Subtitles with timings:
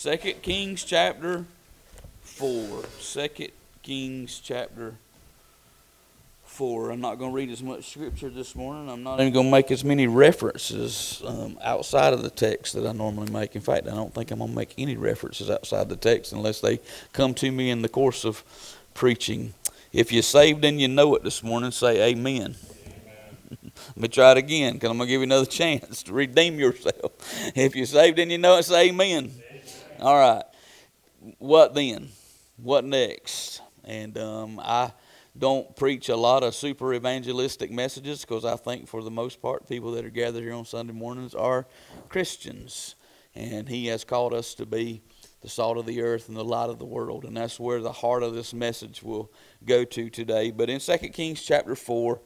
[0.00, 1.44] Second Kings chapter
[2.22, 2.84] 4.
[3.00, 3.50] Second
[3.82, 4.94] Kings chapter
[6.44, 6.92] 4.
[6.92, 8.88] I'm not going to read as much scripture this morning.
[8.88, 12.86] I'm not even going to make as many references um, outside of the text that
[12.86, 13.54] I normally make.
[13.54, 16.62] In fact, I don't think I'm going to make any references outside the text unless
[16.62, 16.80] they
[17.12, 18.42] come to me in the course of
[18.94, 19.52] preaching.
[19.92, 22.56] If you're saved and you know it this morning, say amen.
[23.62, 26.58] Let me try it again because I'm going to give you another chance to redeem
[26.58, 27.12] yourself.
[27.54, 29.32] If you're saved and you know it, say amen.
[30.00, 30.44] All right.
[31.38, 32.08] What then?
[32.56, 33.60] What next?
[33.84, 34.92] And um, I
[35.38, 39.68] don't preach a lot of super evangelistic messages because I think for the most part,
[39.68, 41.66] people that are gathered here on Sunday mornings are
[42.08, 42.94] Christians.
[43.34, 45.02] And He has called us to be
[45.42, 47.26] the salt of the earth and the light of the world.
[47.26, 49.30] And that's where the heart of this message will
[49.66, 50.50] go to today.
[50.50, 52.18] But in 2 Kings chapter 4,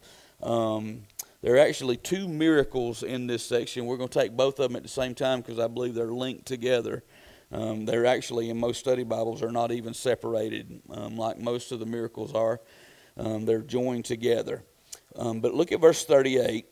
[0.44, 1.02] um,
[1.42, 3.84] there are actually two miracles in this section.
[3.84, 6.06] We're going to take both of them at the same time because I believe they're
[6.06, 7.02] linked together.
[7.54, 11.78] Um, they're actually, in most study Bibles, are not even separated um, like most of
[11.78, 12.60] the miracles are.
[13.16, 14.64] Um, they're joined together.
[15.14, 16.66] Um, but look at verse 38.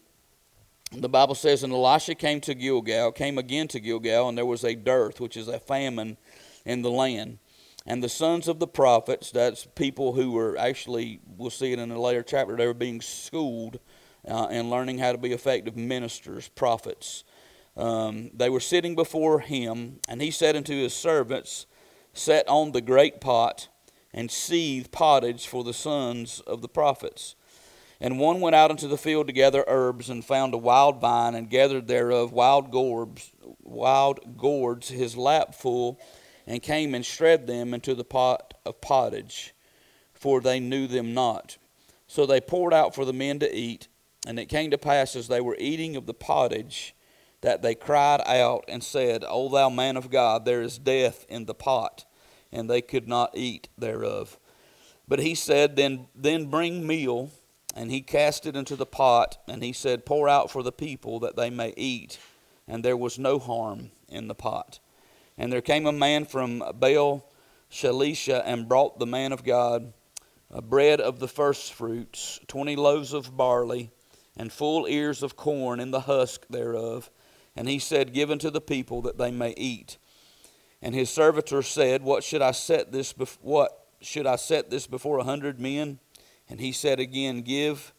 [0.91, 4.65] The Bible says, And Elisha came to Gilgal, came again to Gilgal, and there was
[4.65, 6.17] a dearth, which is a famine
[6.67, 7.39] in the land.
[7.87, 11.93] And the sons of the prophets, that's people who were actually, we'll see it in
[11.93, 13.79] a later chapter, they were being schooled
[14.27, 17.23] uh, and learning how to be effective ministers, prophets
[17.77, 21.67] um, they were sitting before him, and he said unto his servants,
[22.13, 23.69] Set on the great pot
[24.13, 27.35] and seethe pottage for the sons of the prophets.
[28.01, 31.35] And one went out into the field to gather herbs, and found a wild vine,
[31.35, 33.31] and gathered thereof wild gourds,
[33.63, 36.01] wild gourds his lap full,
[36.47, 39.55] and came and shred them into the pot of pottage,
[40.13, 41.57] for they knew them not.
[42.09, 43.89] So they poured out for the men to eat,
[44.27, 46.95] and it came to pass as they were eating of the pottage,
[47.43, 51.45] that they cried out and said, O thou man of God, there is death in
[51.45, 52.05] the pot,
[52.51, 54.39] and they could not eat thereof.
[55.07, 57.31] But he said, Then, then bring meal.
[57.75, 61.21] And he cast it into the pot, and he said, Pour out for the people
[61.21, 62.19] that they may eat.
[62.69, 64.79] And there was no harm in the pot.
[65.39, 67.27] And there came a man from Baal
[67.71, 69.95] Shalisha and brought the man of God
[70.51, 73.91] a bread of the first fruits, twenty loaves of barley,
[74.37, 77.11] and full ears of corn in the husk thereof
[77.57, 79.99] and he said, Give unto the people that they may eat.
[80.81, 85.19] And his servitor said, What should I set this what should I set this before
[85.19, 86.01] a hundred men?
[86.49, 87.93] And he said again, Give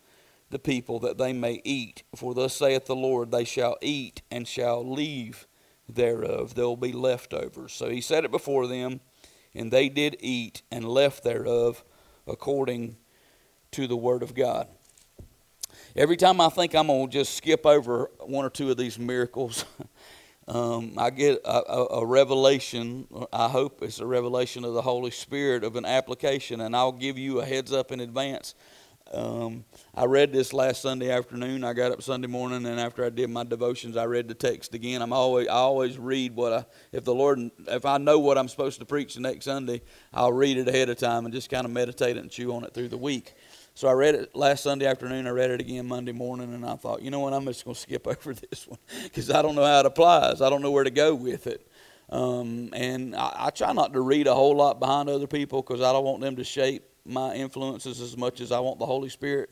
[0.49, 2.03] the people that they may eat.
[2.15, 5.47] For thus saith the Lord, they shall eat and shall leave
[5.89, 6.55] thereof.
[6.55, 7.73] There will be leftovers.
[7.73, 9.01] So he set it before them,
[9.55, 11.83] and they did eat and left thereof
[12.27, 12.97] according
[13.71, 14.67] to the word of God.
[15.95, 18.97] Every time I think I'm going to just skip over one or two of these
[18.97, 19.63] miracles,
[20.47, 23.07] um, I get a, a, a, revelation.
[23.31, 27.19] I hope it's a revelation of the Holy Spirit of an application, and I'll give
[27.19, 28.55] you a heads up in advance.
[29.13, 31.63] Um, I read this last Sunday afternoon.
[31.63, 34.73] I got up Sunday morning, and after I did my devotions, I read the text
[34.73, 35.03] again.
[35.03, 38.47] I'm always I always read what I if the Lord if I know what I'm
[38.47, 41.65] supposed to preach the next Sunday, I'll read it ahead of time and just kind
[41.65, 43.35] of meditate and chew on it through the week.
[43.75, 45.25] So I read it last Sunday afternoon.
[45.25, 47.73] I read it again Monday morning, and I thought, you know what, I'm just going
[47.73, 50.41] to skip over this one because I don't know how it applies.
[50.41, 51.67] I don't know where to go with it.
[52.09, 55.81] Um, and I, I, try not to read a whole lot behind other people because
[55.81, 59.09] I don't want them to shape my influences as much as I want the Holy
[59.09, 59.50] Spirit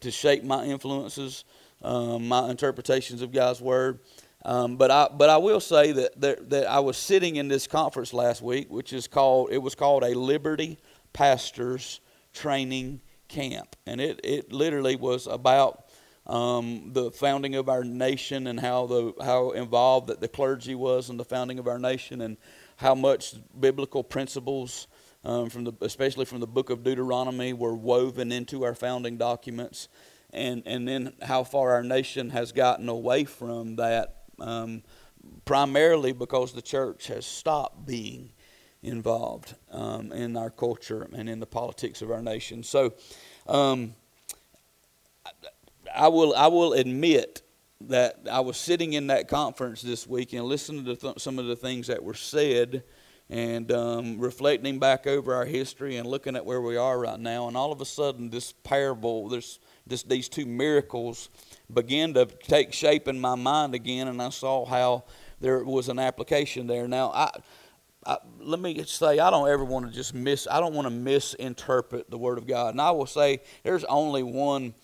[0.00, 1.44] to shape my influences,
[1.82, 4.00] um, my interpretations of God's Word.
[4.44, 7.66] Um, but I but I will say that, that that I was sitting in this
[7.68, 10.78] conference last week, which is called it was called a Liberty
[11.12, 12.00] Pastors
[12.32, 15.86] Training camp, and it, it literally was about
[16.26, 21.08] um, the founding of our nation and how the how involved that the clergy was
[21.08, 22.36] in the founding of our nation, and
[22.76, 24.86] how much biblical principles
[25.24, 29.88] um, from the especially from the book of Deuteronomy were woven into our founding documents,
[30.32, 34.16] and and then how far our nation has gotten away from that.
[34.38, 34.82] Um,
[35.44, 38.32] primarily because the church has stopped being
[38.82, 42.62] involved um, in our culture and in the politics of our nation.
[42.62, 42.94] So,
[43.46, 43.94] um,
[45.94, 47.42] I will I will admit
[47.82, 51.46] that I was sitting in that conference this week and listening to th- some of
[51.46, 52.82] the things that were said
[53.30, 57.46] and um, reflecting back over our history and looking at where we are right now.
[57.46, 61.30] And all of a sudden, this parable, this, this, these two miracles
[61.72, 65.04] began to take shape in my mind again, and I saw how
[65.40, 66.88] there was an application there.
[66.88, 67.30] Now, I,
[68.04, 70.90] I, let me say, I don't ever want to just miss, I don't want to
[70.90, 72.74] misinterpret the Word of God.
[72.74, 74.74] And I will say there's only one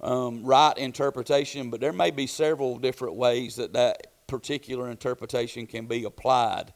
[0.00, 5.86] um, right interpretation, but there may be several different ways that that particular interpretation can
[5.86, 6.72] be applied.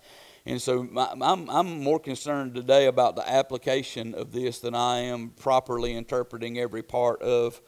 [0.46, 5.30] And so I'm, I'm more concerned today about the application of this than I am
[5.30, 7.60] properly interpreting every part of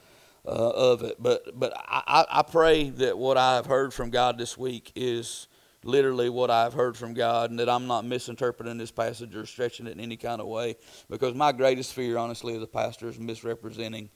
[0.45, 1.17] uh, of it.
[1.21, 5.47] But but I, I pray that what I've heard from God this week is
[5.85, 9.87] literally what I've heard from God, and that I'm not misinterpreting this passage or stretching
[9.87, 10.77] it in any kind of way.
[11.11, 14.11] Because my greatest fear, honestly, as a pastor, is misrepresenting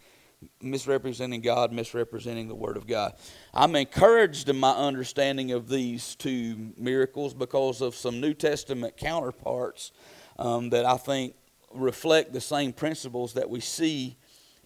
[0.61, 3.15] misrepresenting God, misrepresenting the Word of God.
[3.55, 9.93] I'm encouraged in my understanding of these two miracles because of some New Testament counterparts
[10.39, 11.35] um, that I think
[11.73, 14.17] reflect the same principles that we see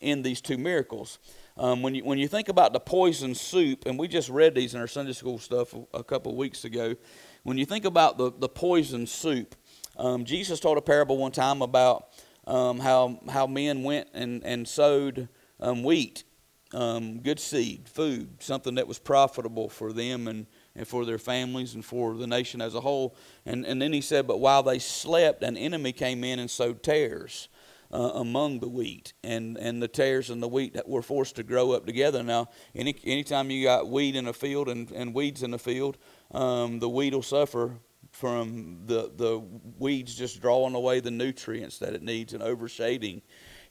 [0.00, 1.19] in these two miracles.
[1.61, 4.75] Um, when you when you think about the poison soup, and we just read these
[4.75, 6.97] in our Sunday school stuff a, a couple of weeks ago.
[7.43, 9.55] When you think about the the poison soup,
[9.99, 12.09] um, Jesus told a parable one time about
[12.47, 15.29] um, how how men went and and sowed
[15.61, 16.25] um, wheat,
[16.73, 21.75] um, good seed, food, something that was profitable for them and, and for their families
[21.75, 23.15] and for the nation as a whole.
[23.45, 26.83] And, and then he said, But while they slept, an enemy came in and sowed
[26.83, 27.49] tares.
[27.93, 31.43] Uh, among the wheat, and, and the tares and the wheat that were forced to
[31.43, 32.23] grow up together.
[32.23, 35.99] Now, any anytime you got wheat in a field and, and weeds in the field,
[36.31, 37.81] um, the wheat will suffer
[38.13, 39.43] from the the
[39.79, 43.23] weeds just drawing away the nutrients that it needs and overshading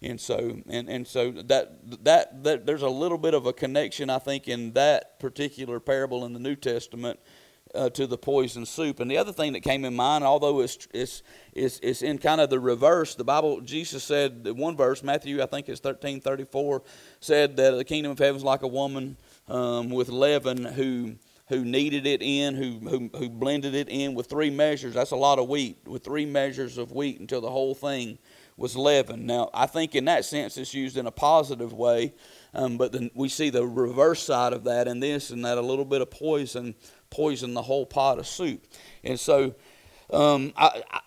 [0.01, 4.09] and so and, and so that, that that there's a little bit of a connection
[4.09, 7.19] I think in that particular parable in the New Testament
[7.75, 8.99] uh, to the poison soup.
[8.99, 11.23] And the other thing that came in mind, although it's, it's,
[11.53, 15.41] it's, it's in kind of the reverse, the Bible, Jesus said, the one verse, Matthew,
[15.41, 16.81] I think it's 13 34,
[17.19, 19.17] said that the kingdom of heaven is like a woman
[19.47, 21.15] um, with leaven who
[21.49, 24.93] who kneaded it in, who, who, who blended it in with three measures.
[24.93, 28.19] That's a lot of wheat, with three measures of wheat until the whole thing
[28.55, 29.25] was leaven.
[29.25, 32.13] Now, I think in that sense it's used in a positive way,
[32.53, 35.61] um, but then we see the reverse side of that in this, and that a
[35.61, 36.75] little bit of poison
[37.09, 38.65] poison the whole pot of soup.
[39.03, 39.55] And so,
[40.11, 40.99] um, I, I,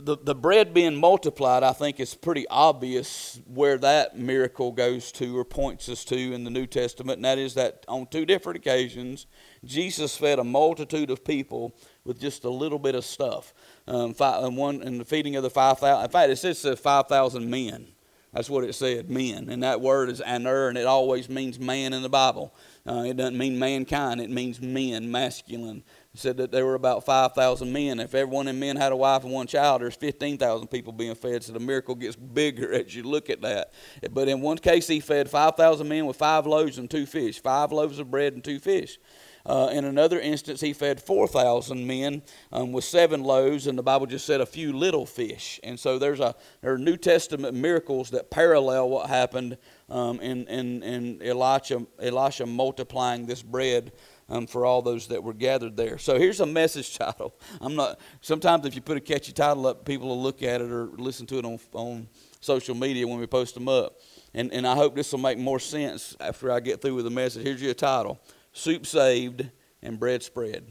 [0.00, 5.36] the the bread being multiplied, I think, is pretty obvious where that miracle goes to
[5.36, 8.58] or points us to in the New Testament, and that is that on two different
[8.58, 9.26] occasions,
[9.64, 11.74] Jesus fed a multitude of people
[12.04, 13.52] with just a little bit of stuff
[13.86, 16.04] um, five, um, one in the feeding of the five thousand.
[16.04, 17.88] In fact, it says five thousand men.
[18.32, 19.48] That's what it said, men.
[19.50, 22.54] And that word is aner, and it always means man in the Bible.
[22.86, 25.82] Uh, it doesn't mean mankind, it means men, masculine.
[26.14, 28.00] Said that there were about 5,000 men.
[28.00, 30.92] If every one of them men had a wife and one child, there's 15,000 people
[30.92, 31.44] being fed.
[31.44, 33.72] So the miracle gets bigger as you look at that.
[34.10, 37.70] But in one case, he fed 5,000 men with five loaves and two fish, five
[37.70, 38.98] loaves of bread and two fish.
[39.46, 42.22] Uh, in another instance, he fed 4,000 men
[42.52, 45.58] um, with seven loaves, and the Bible just said a few little fish.
[45.62, 49.56] And so there's a there are New Testament miracles that parallel what happened
[49.88, 53.92] um, in, in, in Elisha, Elisha multiplying this bread
[54.30, 55.98] um, for all those that were gathered there.
[55.98, 57.34] So here's a message title.
[57.60, 57.98] I'm not.
[58.20, 61.26] Sometimes if you put a catchy title up, people will look at it or listen
[61.26, 62.08] to it on on
[62.40, 63.98] social media when we post them up.
[64.32, 67.10] And and I hope this will make more sense after I get through with the
[67.10, 67.42] message.
[67.42, 68.20] Here's your title:
[68.52, 69.50] soup saved
[69.82, 70.64] and bread spread.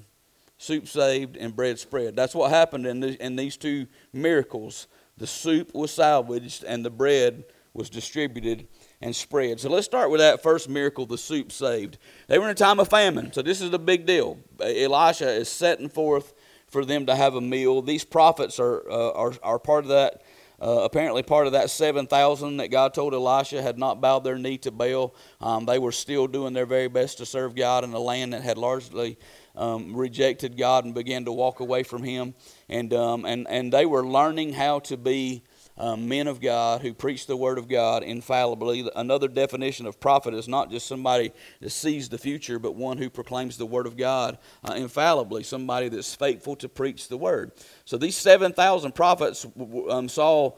[0.58, 2.18] Soup saved and bread spread.
[2.18, 4.88] That's what happened in, the, in these two miracles.
[5.18, 8.68] The soup was salvaged and the bread was distributed
[9.02, 9.60] and spread.
[9.60, 11.98] So let's start with that first miracle the soup saved.
[12.28, 14.38] They were in a time of famine, so this is the big deal.
[14.60, 16.34] Elisha is setting forth
[16.68, 17.82] for them to have a meal.
[17.82, 20.22] These prophets are, uh, are, are part of that
[20.62, 24.58] uh, apparently, part of that 7,000 that God told Elisha had not bowed their knee
[24.60, 25.16] to Baal.
[25.40, 28.42] Um, they were still doing their very best to serve God in a land that
[28.42, 29.18] had largely
[29.56, 32.34] um, rejected God and began to walk away from Him.
[32.68, 35.44] And, um, and, and they were learning how to be
[35.80, 38.90] um, men of God who preach the Word of God infallibly.
[38.96, 41.32] Another definition of prophet is not just somebody
[41.62, 45.90] that sees the future, but one who proclaims the Word of God uh, infallibly, somebody
[45.90, 47.54] that's faithful to preach the Word.
[47.86, 49.48] So these 7,000 prophets
[49.90, 50.58] um, saw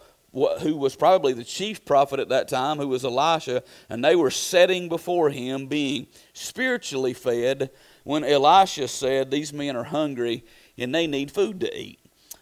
[0.61, 4.31] who was probably the chief prophet at that time, who was Elisha, and they were
[4.31, 7.69] setting before him, being spiritually fed,
[8.03, 10.45] when Elisha said, These men are hungry
[10.77, 11.99] and they need food to eat.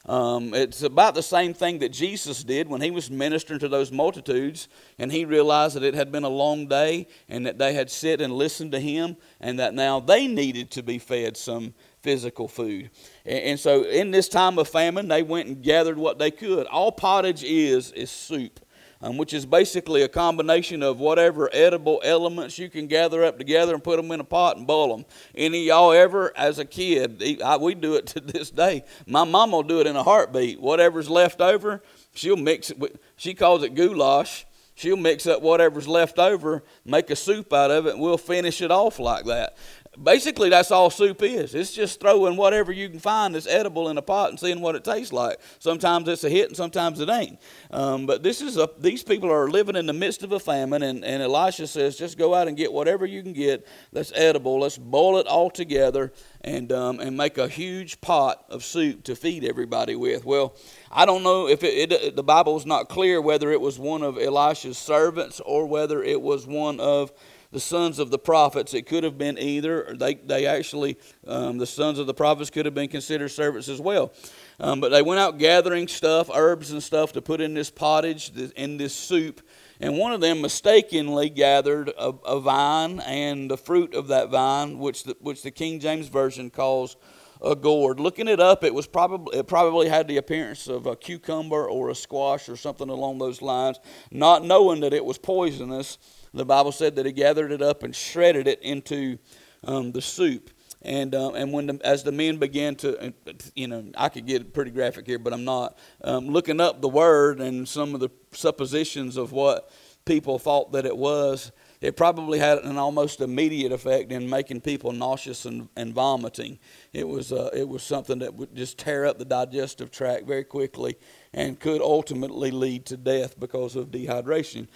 [0.09, 3.91] Um, it's about the same thing that Jesus did when he was ministering to those
[3.91, 7.91] multitudes, and he realized that it had been a long day and that they had
[7.91, 12.47] sit and listened to him, and that now they needed to be fed some physical
[12.47, 12.89] food.
[13.23, 16.65] And, and so, in this time of famine, they went and gathered what they could.
[16.65, 18.59] All pottage is is soup
[19.01, 23.73] um, which is basically a combination of whatever edible elements you can gather up together
[23.73, 25.05] and put them in a pot and boil them.
[25.35, 28.83] Any y'all ever, as a kid, I, we do it to this day.
[29.07, 30.59] My mom will do it in a heartbeat.
[30.59, 31.81] Whatever's left over,
[32.13, 32.79] she'll mix it.
[32.79, 34.45] With, she calls it goulash.
[34.75, 38.61] She'll mix up whatever's left over, make a soup out of it, and we'll finish
[38.61, 39.57] it off like that.
[40.01, 41.53] Basically, that's all soup is.
[41.53, 44.75] It's just throwing whatever you can find that's edible in a pot and seeing what
[44.75, 45.39] it tastes like.
[45.59, 47.37] Sometimes it's a hit and sometimes it ain't.
[47.69, 50.83] Um, but this is a, these people are living in the midst of a famine,
[50.83, 54.61] and, and Elisha says, just go out and get whatever you can get that's edible.
[54.61, 59.17] Let's boil it all together and, um, and make a huge pot of soup to
[59.17, 60.23] feed everybody with.
[60.23, 60.55] Well,
[60.89, 64.03] I don't know if it, it, the Bible is not clear whether it was one
[64.03, 67.11] of Elisha's servants or whether it was one of
[67.51, 68.73] the sons of the prophets.
[68.73, 69.95] It could have been either.
[69.97, 73.81] They, they actually, um, the sons of the prophets could have been considered servants as
[73.81, 74.13] well.
[74.59, 78.31] Um, but they went out gathering stuff, herbs and stuff to put in this pottage,
[78.55, 79.41] in this soup.
[79.79, 84.77] And one of them mistakenly gathered a, a vine and the fruit of that vine,
[84.77, 86.97] which the, which the King James Version calls
[87.41, 87.99] a gourd.
[87.99, 91.89] Looking it up, it was probably it probably had the appearance of a cucumber or
[91.89, 93.79] a squash or something along those lines.
[94.11, 95.97] Not knowing that it was poisonous,
[96.33, 99.17] the Bible said that he gathered it up and shredded it into
[99.63, 100.51] um, the soup.
[100.81, 103.13] And uh, and when the, as the men began to,
[103.53, 106.87] you know, I could get pretty graphic here, but I'm not um, looking up the
[106.87, 109.69] word and some of the suppositions of what
[110.05, 111.51] people thought that it was.
[111.81, 116.59] It probably had an almost immediate effect in making people nauseous and, and vomiting.
[116.91, 120.43] It was uh, it was something that would just tear up the digestive tract very
[120.43, 120.95] quickly
[121.33, 124.67] and could ultimately lead to death because of dehydration.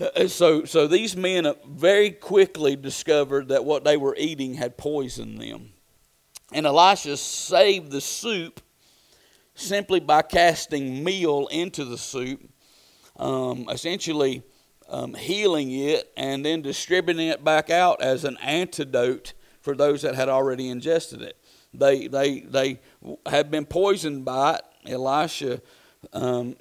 [0.00, 5.40] Uh, so, so these men very quickly discovered that what they were eating had poisoned
[5.40, 5.70] them.
[6.52, 8.60] And Elisha saved the soup
[9.54, 12.40] simply by casting meal into the soup,
[13.16, 14.42] um, essentially
[14.88, 20.14] um, healing it and then distributing it back out as an antidote for those that
[20.14, 21.36] had already ingested it.
[21.72, 22.80] They, they, they
[23.26, 24.62] had been poisoned by it.
[24.84, 25.62] Elisha
[26.12, 26.56] um,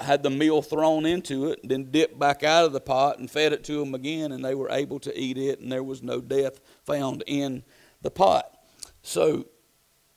[0.00, 3.52] had the meal thrown into it, then dipped back out of the pot and fed
[3.52, 6.20] it to them again, and they were able to eat it, and there was no
[6.20, 7.62] death found in
[8.02, 8.54] the pot.
[9.02, 9.46] So,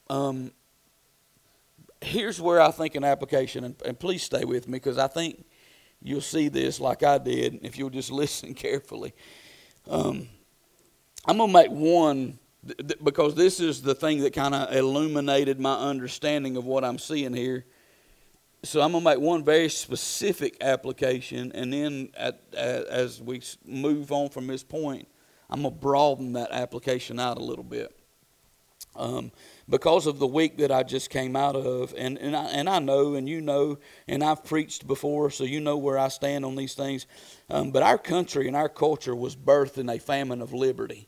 [0.10, 0.52] um,
[2.02, 5.46] here's where I think an application, and, and please stay with me because I think
[6.02, 9.14] you'll see this like I did if you'll just listen carefully.
[9.90, 10.28] Um,
[11.26, 12.40] I'm going to make one
[13.04, 17.34] because this is the thing that kind of illuminated my understanding of what I'm seeing
[17.34, 17.66] here
[18.64, 24.12] so I'm to make one very specific application, and then at, at, as we move
[24.12, 25.08] on from this point,
[25.50, 27.96] I'm to broaden that application out a little bit.
[28.96, 29.32] Um,
[29.70, 32.80] because of the week that I just came out of, and, and, I, and I
[32.80, 36.56] know, and you know, and I've preached before, so you know where I stand on
[36.56, 37.06] these things.
[37.50, 41.08] Um, but our country and our culture was birthed in a famine of liberty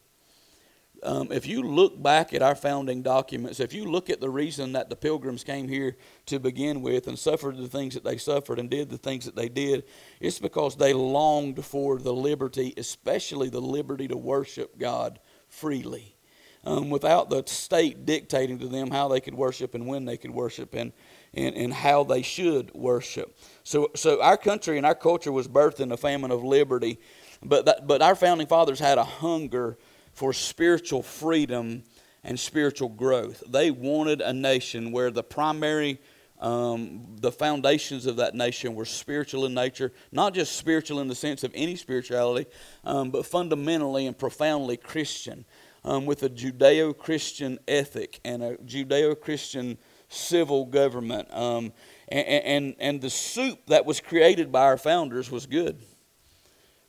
[1.03, 4.73] um, if you look back at our founding documents, if you look at the reason
[4.73, 8.59] that the pilgrims came here to begin with and suffered the things that they suffered
[8.59, 9.83] and did the things that they did,
[10.19, 16.15] it's because they longed for the liberty, especially the liberty to worship God freely.
[16.63, 20.29] Um, without the state dictating to them how they could worship and when they could
[20.29, 20.93] worship and,
[21.33, 23.35] and, and how they should worship.
[23.63, 26.99] So, so our country and our culture was birthed in a famine of liberty,
[27.41, 29.79] but, that, but our founding fathers had a hunger
[30.13, 31.83] for spiritual freedom
[32.23, 33.43] and spiritual growth.
[33.47, 35.99] They wanted a nation where the primary,
[36.39, 41.15] um, the foundations of that nation were spiritual in nature, not just spiritual in the
[41.15, 42.49] sense of any spirituality,
[42.83, 45.45] um, but fundamentally and profoundly Christian,
[45.83, 49.77] um, with a Judeo Christian ethic and a Judeo Christian
[50.09, 51.33] civil government.
[51.33, 51.73] Um,
[52.07, 55.81] and, and, and the soup that was created by our founders was good.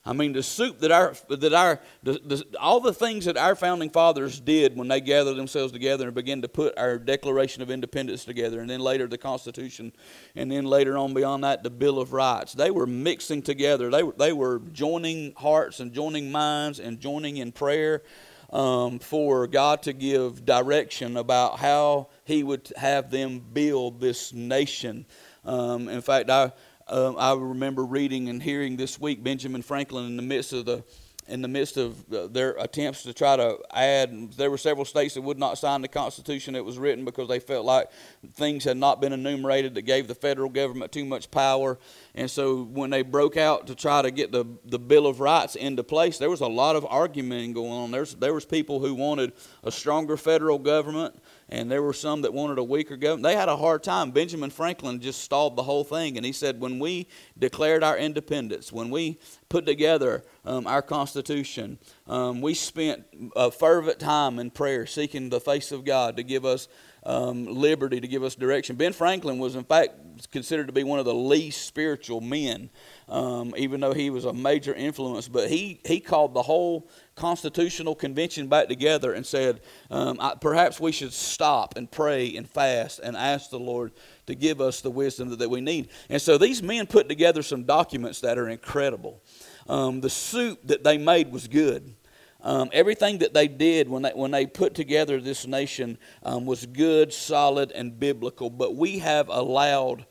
[0.04, 3.54] I mean, the soup that our, that our the, the, all the things that our
[3.54, 7.71] founding fathers did when they gathered themselves together and began to put our Declaration of
[7.71, 9.92] Independence together, and then later the Constitution,
[10.35, 12.52] and then later on beyond that, the Bill of Rights.
[12.52, 13.90] They were mixing together.
[13.90, 18.02] They, they were joining hearts and joining minds and joining in prayer
[18.50, 25.06] um, for God to give direction about how He would have them build this nation.
[25.44, 26.52] Um, in fact, I
[26.89, 30.85] um, I remember reading and hearing this week Benjamin Franklin in the midst of the
[31.29, 35.23] in the midst of their attempts to try to add, there were several states that
[35.23, 37.89] would not sign the Constitution that was written because they felt like
[38.33, 41.79] things had not been enumerated that gave the federal government too much power.
[42.17, 45.55] And so when they broke out to try to get the, the Bill of Rights
[45.55, 47.91] into place, there was a lot of arguing going on.
[47.93, 52.32] There's, there was people who wanted a stronger federal government and there were some that
[52.32, 53.25] wanted a weaker government.
[53.25, 54.11] They had a hard time.
[54.11, 58.73] Benjamin Franklin just stalled the whole thing, and he said, when we declared our independence,
[58.73, 59.18] when we
[59.50, 63.04] put together um, our Constitution, um, we spent
[63.37, 66.68] a fervent time in prayer, seeking the face of God to give us
[67.04, 68.76] um, liberty to give us direction.
[68.76, 72.71] Ben Franklin was, in fact, considered to be one of the least spiritual men,
[73.12, 75.28] um, even though he was a major influence.
[75.28, 80.81] But he, he called the whole Constitutional Convention back together and said, um, I, perhaps
[80.81, 83.92] we should stop and pray and fast and ask the Lord
[84.26, 85.90] to give us the wisdom that, that we need.
[86.09, 89.23] And so these men put together some documents that are incredible.
[89.69, 91.95] Um, the soup that they made was good.
[92.40, 96.64] Um, everything that they did when they, when they put together this nation um, was
[96.64, 98.49] good, solid, and biblical.
[98.49, 100.07] But we have allowed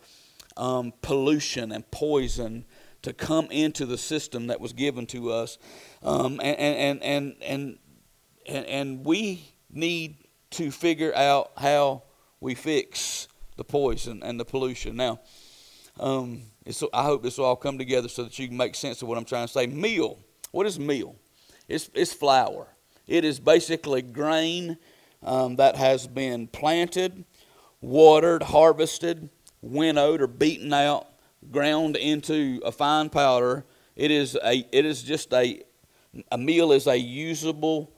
[0.55, 2.65] um, pollution and poison
[3.01, 5.57] to come into the system that was given to us.
[6.03, 7.77] Um, and, and, and, and,
[8.47, 10.17] and, and we need
[10.51, 12.03] to figure out how
[12.39, 13.27] we fix
[13.57, 14.95] the poison and the pollution.
[14.95, 15.19] Now,
[15.99, 16.43] um,
[16.93, 19.17] I hope this will all come together so that you can make sense of what
[19.17, 19.67] I'm trying to say.
[19.67, 20.19] Meal.
[20.51, 21.15] What is meal?
[21.67, 22.67] It's, it's flour.
[23.07, 24.77] It is basically grain
[25.23, 27.25] um, that has been planted,
[27.81, 29.29] watered, harvested,
[29.61, 31.07] winnowed, or beaten out,
[31.49, 33.65] ground into a fine powder.
[33.95, 34.65] It is a.
[34.71, 35.63] It is just a.
[36.31, 37.91] A meal is a usable.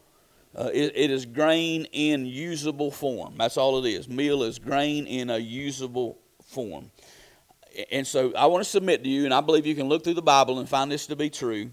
[0.55, 3.35] Uh, it, it is grain in usable form.
[3.38, 4.07] That's all it is.
[4.07, 6.91] Meal is grain in a usable form.
[7.91, 10.13] And so I want to submit to you, and I believe you can look through
[10.13, 11.71] the Bible and find this to be true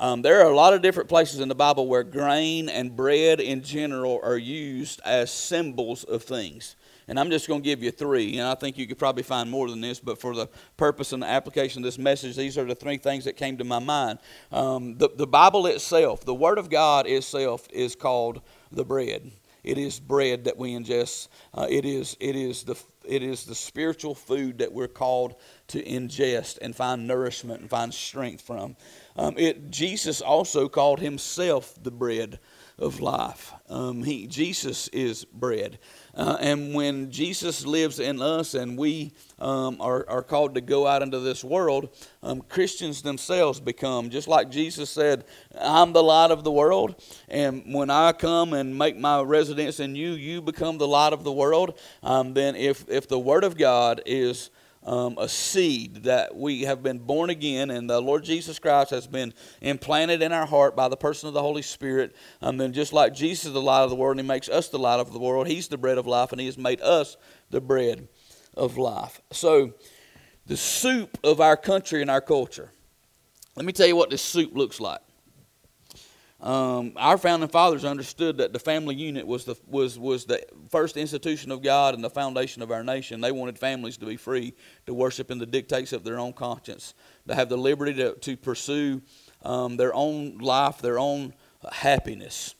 [0.00, 3.40] um, there are a lot of different places in the Bible where grain and bread
[3.40, 6.76] in general are used as symbols of things.
[7.08, 8.38] And I'm just going to give you three.
[8.38, 10.46] And I think you could probably find more than this, but for the
[10.76, 13.64] purpose and the application of this message, these are the three things that came to
[13.64, 14.18] my mind.
[14.52, 19.32] Um, the, the Bible itself, the Word of God itself, is called the bread.
[19.64, 21.28] It is bread that we ingest.
[21.52, 25.34] Uh, it is it is the it is the spiritual food that we're called
[25.68, 28.76] to ingest and find nourishment and find strength from.
[29.16, 32.38] Um, it, Jesus also called himself the bread
[32.78, 33.52] of life.
[33.68, 35.78] Um, he, Jesus is bread.
[36.14, 40.86] Uh, and when Jesus lives in us and we um, are, are called to go
[40.86, 41.90] out into this world,
[42.22, 45.24] um, Christians themselves become, just like Jesus said,
[45.60, 47.00] I'm the light of the world.
[47.28, 51.24] And when I come and make my residence in you, you become the light of
[51.24, 51.78] the world.
[52.02, 54.50] Um, then if, if the Word of God is
[54.88, 59.06] um, a seed that we have been born again, and the Lord Jesus Christ has
[59.06, 62.16] been implanted in our heart by the person of the Holy Spirit.
[62.40, 64.48] And um, then, just like Jesus is the light of the world, and He makes
[64.48, 66.80] us the light of the world, He's the bread of life, and He has made
[66.80, 67.18] us
[67.50, 68.08] the bread
[68.56, 69.20] of life.
[69.30, 69.74] So,
[70.46, 72.72] the soup of our country and our culture.
[73.56, 75.00] Let me tell you what this soup looks like.
[76.40, 80.96] Um, our founding fathers understood that the family unit was the was was the first
[80.96, 83.20] institution of God and the foundation of our nation.
[83.20, 84.54] They wanted families to be free
[84.86, 86.94] to worship in the dictates of their own conscience,
[87.26, 89.02] to have the liberty to to pursue
[89.42, 91.34] um, their own life, their own
[91.72, 92.54] happiness.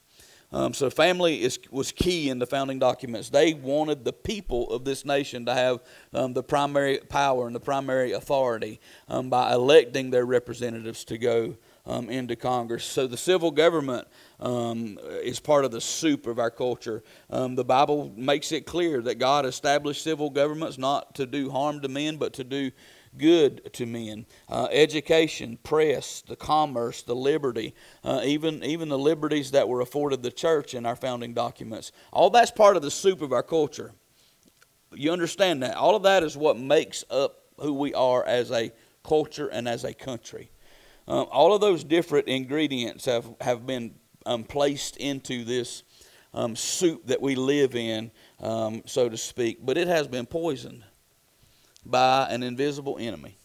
[0.51, 3.29] Um, so family is, was key in the founding documents.
[3.29, 5.81] They wanted the people of this nation to have
[6.15, 11.55] um, the primary power and the primary authority um, by electing their representatives to go
[11.89, 12.85] um, into Congress.
[12.85, 14.07] So the civil government
[14.39, 17.03] um, is part of the soup of our culture.
[17.31, 21.81] Um, the Bible makes it clear that God established civil governments not to do harm
[21.81, 22.71] to men, but to do
[23.17, 24.27] good to men.
[24.49, 27.75] Uh, education, press, the commerce, the liberty,
[28.05, 31.91] uh, even even the liberties that were afforded the church in our founding documents.
[32.13, 33.93] All that's part of the soup of our culture.
[34.93, 35.77] You understand that?
[35.77, 38.73] All of that is what makes up who we are as a
[39.03, 40.51] culture and as a country.
[41.09, 43.95] Um, all of those different ingredients have, have been
[44.27, 45.83] um, placed into this
[46.35, 50.85] um, soup that we live in, um, so to speak, but it has been poisoned
[51.87, 53.39] by an invisible enemy.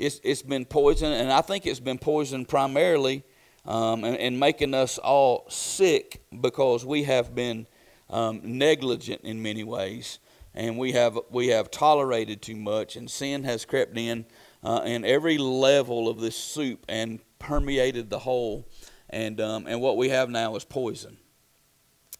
[0.00, 3.22] It's, it's been poisoned, and I think it's been poisoned primarily
[3.64, 7.68] um, and, and, making us all sick because we have been
[8.10, 10.18] um, negligent in many ways,
[10.54, 14.24] and we have we have tolerated too much, and sin has crept in
[14.62, 18.68] uh, in every level of this soup and permeated the whole.
[19.10, 21.16] And, um, and what we have now is poison.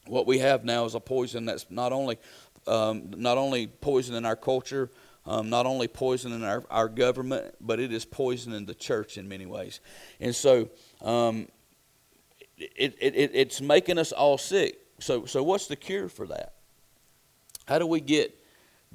[0.06, 2.18] What we have now is a poison that's not only,
[2.66, 4.90] um, not only poison in our culture,
[5.26, 9.18] um, not only poison in our, our government, but it is poison in the church
[9.18, 9.80] in many ways.
[10.20, 10.70] And so
[11.02, 11.48] um,
[12.56, 14.78] it, it, it, it's making us all sick.
[15.00, 16.54] So, so what's the cure for that?
[17.66, 18.34] How do we get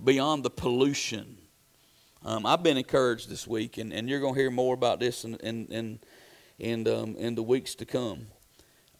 [0.04, 1.38] beyond the pollution
[2.26, 5.26] um, I've been encouraged this week, and, and you're going to hear more about this
[5.26, 6.00] in in in
[6.60, 8.28] in, um, in the weeks to come.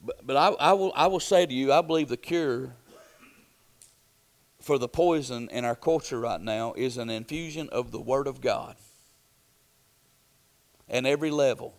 [0.02, 2.74] But, but I, I will I will say to you, I believe the cure
[4.64, 8.40] for the poison in our culture right now is an infusion of the Word of
[8.40, 8.76] God
[10.90, 11.76] at every level.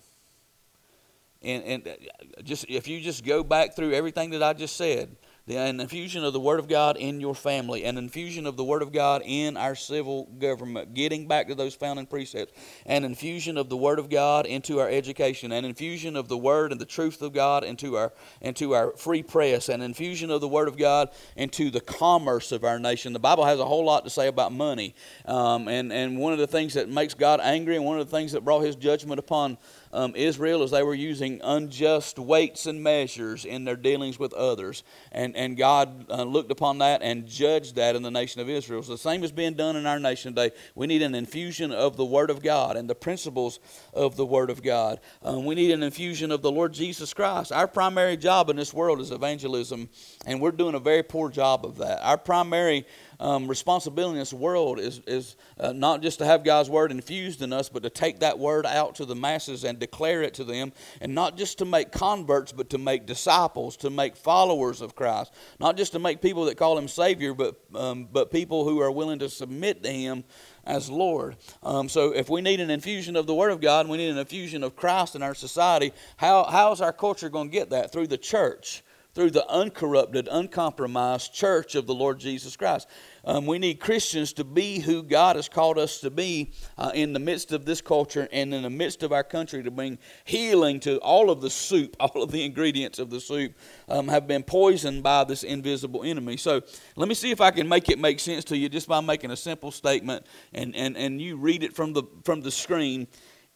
[1.42, 5.16] And, and uh, just if you just go back through everything that I just said,
[5.46, 8.64] the, an infusion of the Word of God in your family, an infusion of the
[8.64, 12.52] Word of God in our civil government, getting back to those founding precepts,
[12.86, 16.72] an infusion of the Word of God into our education, an infusion of the Word
[16.72, 20.48] and the truth of God into our into our free press, an infusion of the
[20.48, 23.12] Word of God into the commerce of our nation.
[23.12, 24.94] The Bible has a whole lot to say about money,
[25.26, 28.16] um, and and one of the things that makes God angry, and one of the
[28.16, 29.58] things that brought His judgment upon
[29.94, 34.82] um, Israel as they were using unjust weights and measures in their dealings with others.
[35.12, 38.82] And, and God uh, looked upon that and judged that in the nation of Israel.
[38.82, 40.54] So the same is being done in our nation today.
[40.74, 43.60] We need an infusion of the Word of God and the principles
[43.92, 45.00] of the Word of God.
[45.22, 47.52] Um, we need an infusion of the Lord Jesus Christ.
[47.52, 49.88] Our primary job in this world is evangelism,
[50.26, 52.04] and we're doing a very poor job of that.
[52.04, 52.84] Our primary
[53.20, 57.42] um, responsibility in this world is, is uh, not just to have God's word infused
[57.42, 60.44] in us, but to take that word out to the masses and declare it to
[60.44, 64.94] them, and not just to make converts, but to make disciples, to make followers of
[64.94, 65.32] Christ.
[65.60, 68.90] Not just to make people that call Him Savior, but, um, but people who are
[68.90, 70.24] willing to submit to Him
[70.64, 71.36] as Lord.
[71.62, 74.18] Um, so if we need an infusion of the Word of God, we need an
[74.18, 75.92] infusion of Christ in our society.
[76.16, 77.92] How, how is our culture going to get that?
[77.92, 78.82] Through the church
[79.14, 82.88] through the uncorrupted, uncompromised church of the Lord Jesus Christ.
[83.24, 87.12] Um, we need Christians to be who God has called us to be uh, in
[87.12, 90.80] the midst of this culture and in the midst of our country to bring healing
[90.80, 93.54] to all of the soup, all of the ingredients of the soup
[93.88, 96.36] um, have been poisoned by this invisible enemy.
[96.36, 96.62] So
[96.96, 99.30] let me see if I can make it make sense to you just by making
[99.30, 103.06] a simple statement and, and, and you read it from the, from the screen.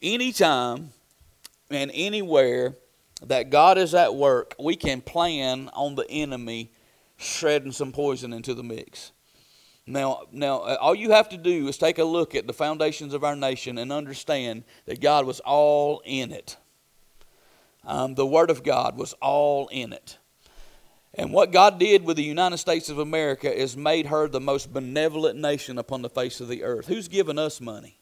[0.00, 0.90] Anytime
[1.70, 2.76] and anywhere
[3.26, 6.70] that God is at work, we can plan on the enemy
[7.16, 9.12] shredding some poison into the mix.
[9.86, 13.14] Now, now, uh, all you have to do is take a look at the foundations
[13.14, 16.56] of our nation and understand that God was all in it.
[17.84, 20.18] Um, the Word of God was all in it.
[21.14, 24.72] And what God did with the United States of America is made her the most
[24.72, 26.86] benevolent nation upon the face of the earth.
[26.86, 27.98] Who's given us money?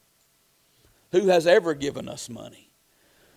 [1.12, 2.70] Who has ever given us money?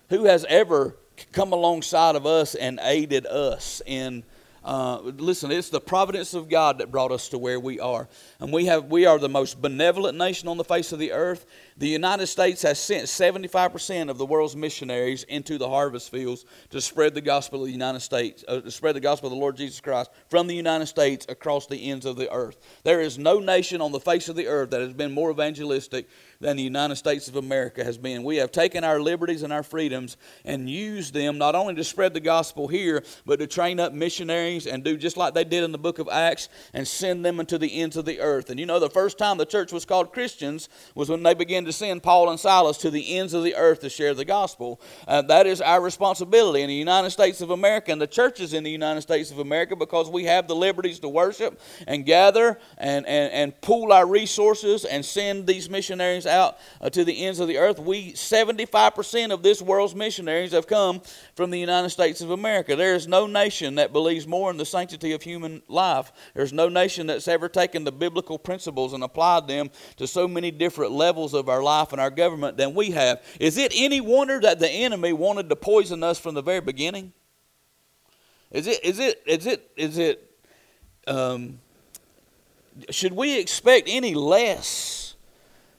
[0.09, 0.97] Who has ever
[1.31, 4.23] come alongside of us and aided us in
[4.63, 8.51] uh, listen, it's the providence of God that brought us to where we are, and
[8.51, 11.45] we have we are the most benevolent nation on the face of the earth.
[11.79, 16.81] The United States has sent 75% of the world's missionaries into the harvest fields to
[16.81, 19.55] spread the gospel of the United States, uh, to spread the gospel of the Lord
[19.55, 22.57] Jesus Christ from the United States across the ends of the earth.
[22.83, 26.09] There is no nation on the face of the earth that has been more evangelistic
[26.41, 28.25] than the United States of America has been.
[28.25, 32.13] We have taken our liberties and our freedoms and used them not only to spread
[32.13, 35.71] the gospel here, but to train up missionaries and do just like they did in
[35.71, 38.49] the book of Acts and send them into the ends of the earth.
[38.49, 41.63] And you know, the first time the church was called Christians was when they began
[41.65, 44.81] to send Paul and Silas to the ends of the earth to share the gospel.
[45.07, 48.63] Uh, that is our responsibility in the United States of America and the churches in
[48.63, 53.05] the United States of America because we have the liberties to worship and gather and,
[53.05, 57.47] and, and pool our resources and send these missionaries out uh, to the ends of
[57.47, 57.79] the earth.
[57.79, 61.01] We 75% of this world's missionaries have come
[61.35, 62.75] from the United States of America.
[62.75, 66.11] There is no nation that believes more in the sanctity of human life.
[66.33, 70.51] There's no nation that's ever taken the biblical principles and applied them to so many
[70.51, 73.23] different levels of our life and our government than we have.
[73.39, 77.13] Is it any wonder that the enemy wanted to poison us from the very beginning?
[78.51, 80.25] Is it is it is it is it
[81.07, 81.59] um,
[82.89, 84.99] should we expect any less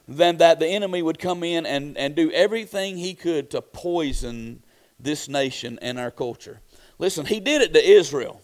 [0.07, 4.61] than that the enemy would come in and, and do everything he could to poison
[4.99, 6.61] this nation and our culture.
[6.99, 8.41] Listen, he did it to Israel.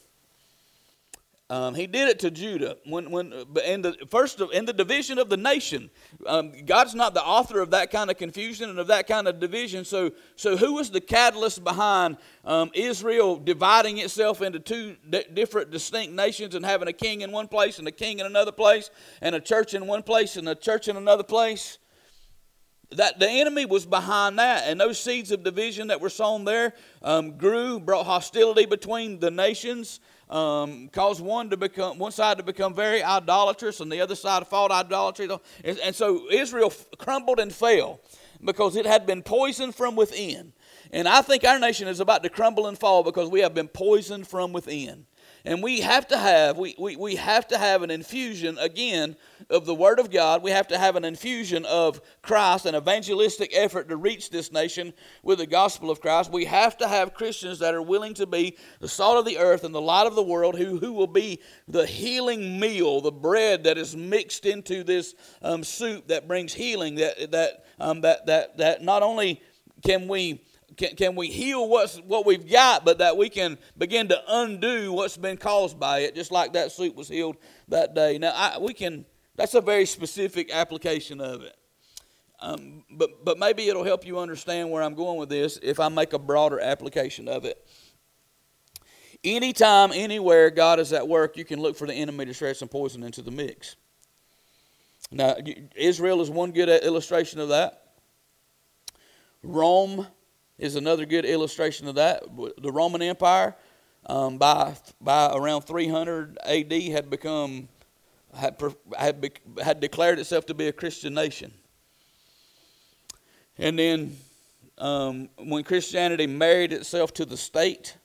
[1.50, 3.32] Um, he did it to Judah when, when
[3.66, 5.90] in the first in the division of the nation.
[6.26, 9.40] Um, God's not the author of that kind of confusion and of that kind of
[9.40, 9.86] division.
[9.86, 15.72] So, so who was the catalyst behind um, Israel dividing itself into two d- different,
[15.72, 18.90] distinct nations and having a king in one place and a king in another place,
[19.22, 21.78] and a church in one place and a church in another place?
[22.92, 26.72] that the enemy was behind that and those seeds of division that were sown there
[27.02, 32.44] um, grew brought hostility between the nations um, caused one to become one side to
[32.44, 35.28] become very idolatrous and the other side fought idolatry.
[35.64, 38.02] And, and so israel crumbled and fell
[38.44, 40.54] because it had been poisoned from within.
[40.92, 43.68] And i think our nation is about to crumble and fall because we have been
[43.68, 45.07] poisoned from within
[45.48, 49.16] and we have to have, we, we, we have to have an infusion again
[49.50, 50.44] of the Word of God.
[50.44, 54.94] We have to have an infusion of Christ, an evangelistic effort to reach this nation
[55.24, 56.34] with the gospel of Christ.
[56.34, 59.64] We have to have Christians that are willing to be the salt of the earth
[59.64, 63.64] and the light of the world, who, who will be the healing meal, the bread
[63.64, 68.58] that is mixed into this um, soup that brings healing, that, that, um, that, that,
[68.58, 69.42] that not only
[69.82, 70.42] can we
[70.78, 74.94] can, can we heal what's, what we've got, but that we can begin to undo
[74.94, 77.38] what's been caused by it, just like that suit was healed
[77.68, 78.18] that day.
[78.18, 81.56] Now, I, we can, that's a very specific application of it.
[82.40, 85.90] Um, but, but maybe it'll help you understand where I'm going with this if I
[85.90, 87.68] make a broader application of it.
[89.24, 92.68] Anytime, anywhere God is at work, you can look for the enemy to shred some
[92.68, 93.76] poison into the mix.
[95.12, 95.36] Now,
[95.76, 97.94] Israel is one good illustration of that.
[99.42, 100.06] Rome
[100.58, 102.24] is another good illustration of that.
[102.58, 103.56] The Roman Empire,
[104.06, 107.68] um, by by around 300 AD, had become
[108.34, 108.62] had
[108.98, 109.32] had,
[109.64, 111.54] had declared itself to be a Christian nation.
[113.58, 114.18] And then,
[114.78, 117.98] um, when Christianity married itself to the state,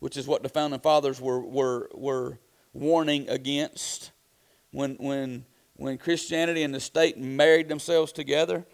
[0.00, 2.38] which is what the founding fathers were were were
[2.72, 4.10] warning against,
[4.70, 5.44] when when
[5.76, 8.64] when Christianity and the state married themselves together,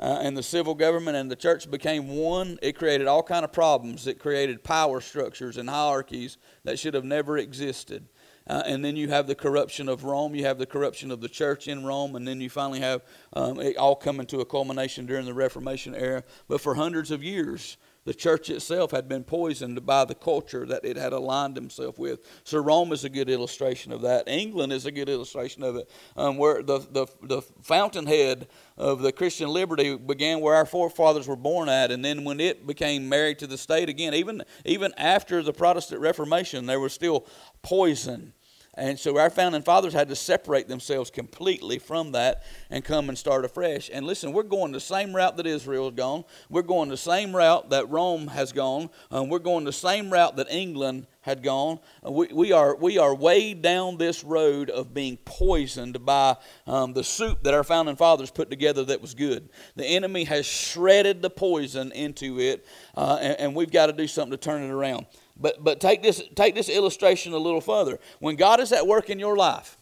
[0.00, 3.52] uh, and the civil government and the church became one, it created all kind of
[3.52, 4.06] problems.
[4.06, 8.08] It created power structures and hierarchies that should have never existed.
[8.46, 11.28] Uh, and then you have the corruption of Rome, you have the corruption of the
[11.28, 13.02] church in Rome, and then you finally have
[13.32, 16.22] um, it all coming to a culmination during the Reformation era.
[16.46, 20.84] But for hundreds of years, the church itself had been poisoned by the culture that
[20.84, 22.20] it had aligned itself with.
[22.44, 24.28] So Rome is a good illustration of that.
[24.28, 29.12] England is a good illustration of it, um, where the, the, the fountainhead of the
[29.12, 33.38] Christian liberty began where our forefathers were born at, and then when it became married
[33.38, 37.26] to the state again, even, even after the Protestant Reformation, there was still
[37.62, 38.32] poison
[38.76, 43.16] and so our founding fathers had to separate themselves completely from that and come and
[43.16, 43.90] start afresh.
[43.92, 46.24] And listen, we're going the same route that Israel has gone.
[46.50, 48.90] We're going the same route that Rome has gone.
[49.10, 51.78] Um, we're going the same route that England had gone.
[52.06, 56.92] Uh, we, we, are, we are way down this road of being poisoned by um,
[56.92, 59.48] the soup that our founding fathers put together that was good.
[59.76, 64.06] The enemy has shredded the poison into it, uh, and, and we've got to do
[64.06, 65.06] something to turn it around.
[65.36, 67.98] But, but take, this, take this illustration a little further.
[68.20, 69.76] When God is at work in your life,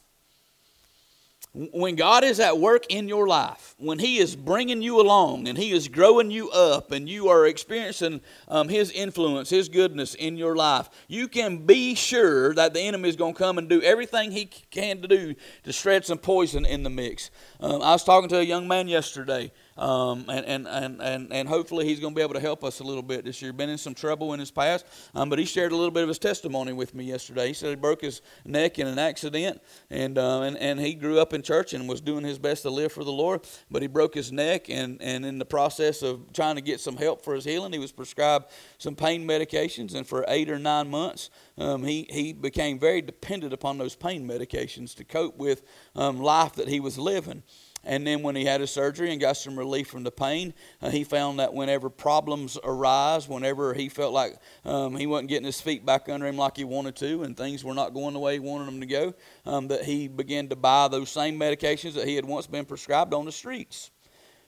[1.55, 5.59] when God is at work in your life, when He is bringing you along and
[5.59, 10.39] He is growing you up and you are experiencing um, His influence, His goodness in
[10.39, 13.83] your life, you can be sure that the enemy is going to come and do
[13.83, 15.35] everything he can to do
[15.65, 17.31] to shred some poison in the mix.
[17.61, 21.87] Um, I was talking to a young man yesterday um, and, and, and, and, hopefully
[21.87, 23.53] he's going to be able to help us a little bit this year.
[23.53, 26.09] Been in some trouble in his past, um, but he shared a little bit of
[26.09, 27.49] his testimony with me yesterday.
[27.49, 31.21] He said he broke his neck in an accident, and, uh, and, and he grew
[31.21, 33.89] up in church and was doing his best to live for the Lord, but he
[33.89, 37.35] broke his neck, and, and in the process of trying to get some help for
[37.35, 41.83] his healing, he was prescribed some pain medications, and for eight or nine months, um,
[41.83, 45.63] he, he became very dependent upon those pain medications to cope with
[45.97, 47.43] um, life that he was living.
[47.85, 50.91] And then when he had his surgery and got some relief from the pain, uh,
[50.91, 55.61] he found that whenever problems arise, whenever he felt like um, he wasn't getting his
[55.61, 58.35] feet back under him like he wanted to, and things were not going the way
[58.35, 59.15] he wanted them to go,
[59.47, 63.15] um, that he began to buy those same medications that he had once been prescribed
[63.15, 63.91] on the streets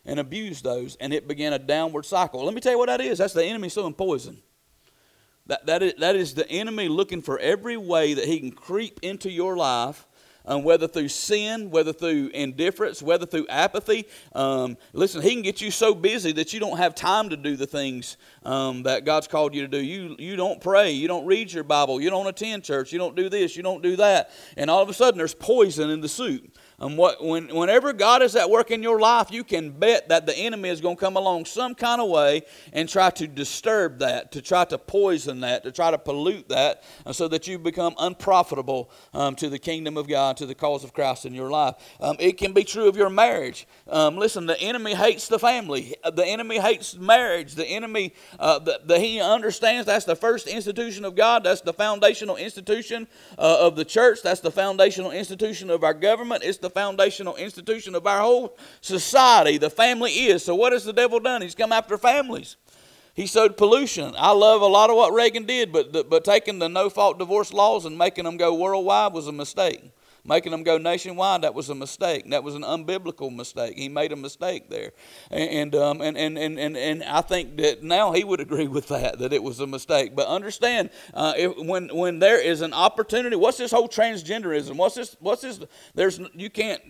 [0.06, 2.44] and abuse those, and it began a downward cycle.
[2.44, 3.18] Let me tell you what that is.
[3.18, 4.42] That's the enemy sowing poison.
[5.46, 9.00] That, that, is, that is the enemy looking for every way that he can creep
[9.02, 10.06] into your life
[10.46, 14.06] um, whether through sin, whether through indifference, whether through apathy.
[14.34, 17.56] Um, listen, He can get you so busy that you don't have time to do
[17.56, 19.82] the things um, that God's called you to do.
[19.82, 23.16] You, you don't pray, you don't read your Bible, you don't attend church, you don't
[23.16, 24.30] do this, you don't do that.
[24.56, 26.56] And all of a sudden, there's poison in the soup.
[26.84, 30.26] And what, when, whenever God is at work in your life, you can bet that
[30.26, 32.42] the enemy is going to come along some kind of way
[32.74, 36.82] and try to disturb that, to try to poison that, to try to pollute that,
[37.10, 40.92] so that you become unprofitable um, to the kingdom of God, to the cause of
[40.92, 41.74] Christ in your life.
[42.00, 43.66] Um, it can be true of your marriage.
[43.88, 45.94] Um, listen, the enemy hates the family.
[46.12, 47.54] The enemy hates marriage.
[47.54, 51.44] The enemy, uh, the, the, he understands that's the first institution of God.
[51.44, 54.18] That's the foundational institution uh, of the church.
[54.22, 56.42] That's the foundational institution of our government.
[56.44, 59.56] It's the foundational institution of our whole society.
[59.56, 60.44] The family is.
[60.44, 61.40] So, what has the devil done?
[61.42, 62.56] He's come after families.
[63.14, 64.14] He sowed pollution.
[64.18, 67.52] I love a lot of what Reagan did, but, but taking the no fault divorce
[67.52, 69.80] laws and making them go worldwide was a mistake
[70.24, 72.30] making them go nationwide, that was a mistake.
[72.30, 73.76] That was an unbiblical mistake.
[73.76, 74.92] He made a mistake there.
[75.30, 78.88] And, um, and, and, and, and, and I think that now he would agree with
[78.88, 80.16] that, that it was a mistake.
[80.16, 84.76] But understand, uh, if, when, when there is an opportunity, what's this whole transgenderism?
[84.76, 85.16] What's this?
[85.20, 85.60] What's this?
[85.94, 86.80] There's, you can't,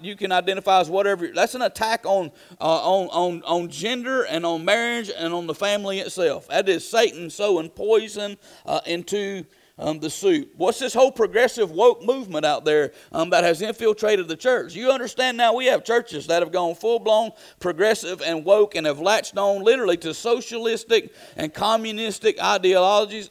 [0.00, 1.28] you can identify as whatever.
[1.28, 5.54] That's an attack on, uh, on, on, on gender and on marriage and on the
[5.54, 6.48] family itself.
[6.48, 9.44] That is Satan sowing poison uh, into
[9.78, 10.52] um, the soup?
[10.56, 14.74] What's this whole progressive woke movement out there um, that has infiltrated the church?
[14.74, 18.86] You understand now we have churches that have gone full blown progressive and woke and
[18.86, 23.30] have latched on literally to socialistic and communistic ideologies.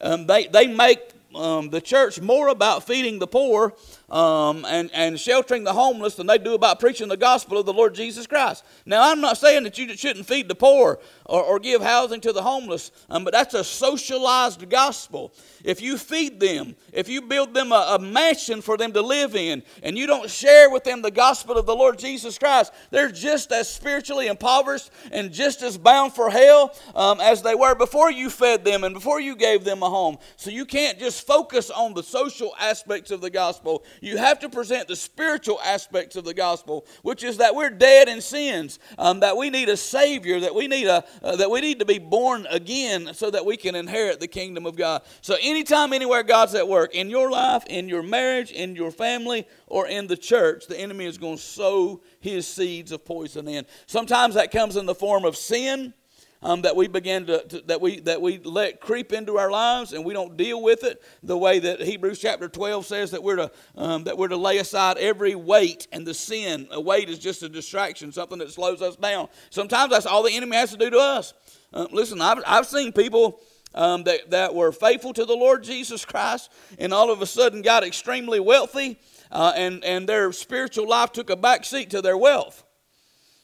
[0.00, 3.74] Um, they, they make um, the church more about feeding the poor
[4.08, 7.72] um, and, and sheltering the homeless than they do about preaching the gospel of the
[7.72, 8.64] Lord Jesus Christ.
[8.84, 12.32] Now, I'm not saying that you shouldn't feed the poor or, or give housing to
[12.32, 15.32] the homeless, um, but that's a socialized gospel.
[15.64, 19.34] If you feed them, if you build them a, a mansion for them to live
[19.34, 23.10] in, and you don't share with them the gospel of the Lord Jesus Christ, they're
[23.10, 28.10] just as spiritually impoverished and just as bound for hell um, as they were before
[28.10, 30.18] you fed them and before you gave them a home.
[30.36, 34.48] So you can't just focus on the social aspects of the gospel you have to
[34.48, 39.20] present the spiritual aspects of the gospel, which is that we're dead in sins, um,
[39.20, 41.98] that we need a Savior, that we need a uh, that we need to be
[41.98, 45.02] born again, so that we can inherit the kingdom of God.
[45.20, 49.46] So anytime, anywhere, God's at work in your life, in your marriage, in your family,
[49.66, 53.66] or in the church, the enemy is going to sow his seeds of poison in.
[53.86, 55.94] Sometimes that comes in the form of sin
[56.42, 59.92] um, that we begin to, to, that we that we let creep into our lives
[59.92, 63.36] and we don't deal with it the way that Hebrews chapter 12 says that we're
[63.36, 66.68] to um, that we're to lay aside every weight and the sin.
[66.70, 69.28] A weight is just a distraction, something that slows us down.
[69.50, 71.34] Sometimes that's all the enemy has to do to us.
[71.72, 73.40] Uh, listen, I've, I've seen people.
[73.74, 77.60] Um, that, that were faithful to the Lord Jesus Christ and all of a sudden
[77.60, 78.98] got extremely wealthy
[79.30, 82.64] uh, and, and their spiritual life took a back seat to their wealth.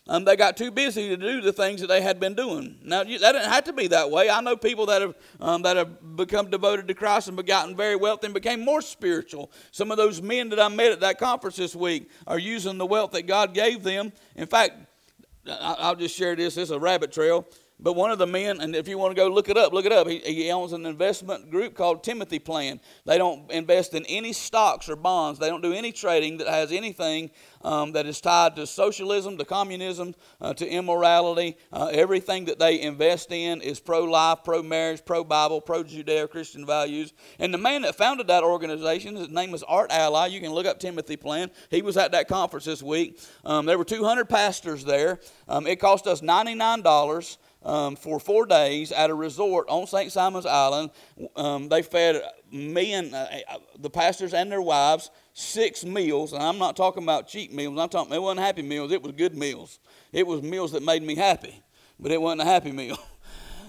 [0.09, 2.77] Um, they got too busy to do the things that they had been doing.
[2.83, 4.29] Now, that didn't have to be that way.
[4.29, 7.95] I know people that have, um, that have become devoted to Christ and gotten very
[7.95, 9.53] wealthy and became more spiritual.
[9.71, 12.87] Some of those men that I met at that conference this week are using the
[12.87, 14.13] wealth that God gave them.
[14.35, 14.73] In fact,
[15.49, 16.57] I'll just share this.
[16.57, 17.47] It's a rabbit trail.
[17.83, 19.85] But one of the men, and if you want to go look it up, look
[19.85, 20.07] it up.
[20.07, 22.81] He, he, owns an investment group called Timothy Plan.
[23.07, 25.41] They don't invest in any stocks or bonds.
[25.41, 27.31] They don't do any trading that has anything
[27.63, 31.57] um, that is tied to socialism, to communism, uh, to immorality.
[31.73, 36.31] Uh, everything that they invest in is pro life, pro marriage, pro Bible, pro Judeo
[36.31, 37.13] Christian values.
[37.41, 40.27] And the man that founded that organization, his name was Art Ally.
[40.29, 41.51] You can look up Timothy Plan.
[41.69, 43.21] He was at that conference this week.
[43.45, 45.19] Um, there were 200 pastors there.
[45.49, 50.11] Um, it cost us $99 um, for four days at a resort on St.
[50.13, 50.91] Simon's Island.
[51.37, 56.43] Um, they fed me and uh, uh, the pastors and their wives six meals, and
[56.43, 57.79] I'm not talking about cheap meals.
[57.79, 58.93] I'm talking it wasn't happy meals.
[58.93, 59.79] It was good meals.
[60.13, 61.63] It was meals that made me happy,
[61.99, 62.99] but it wasn't a happy meal.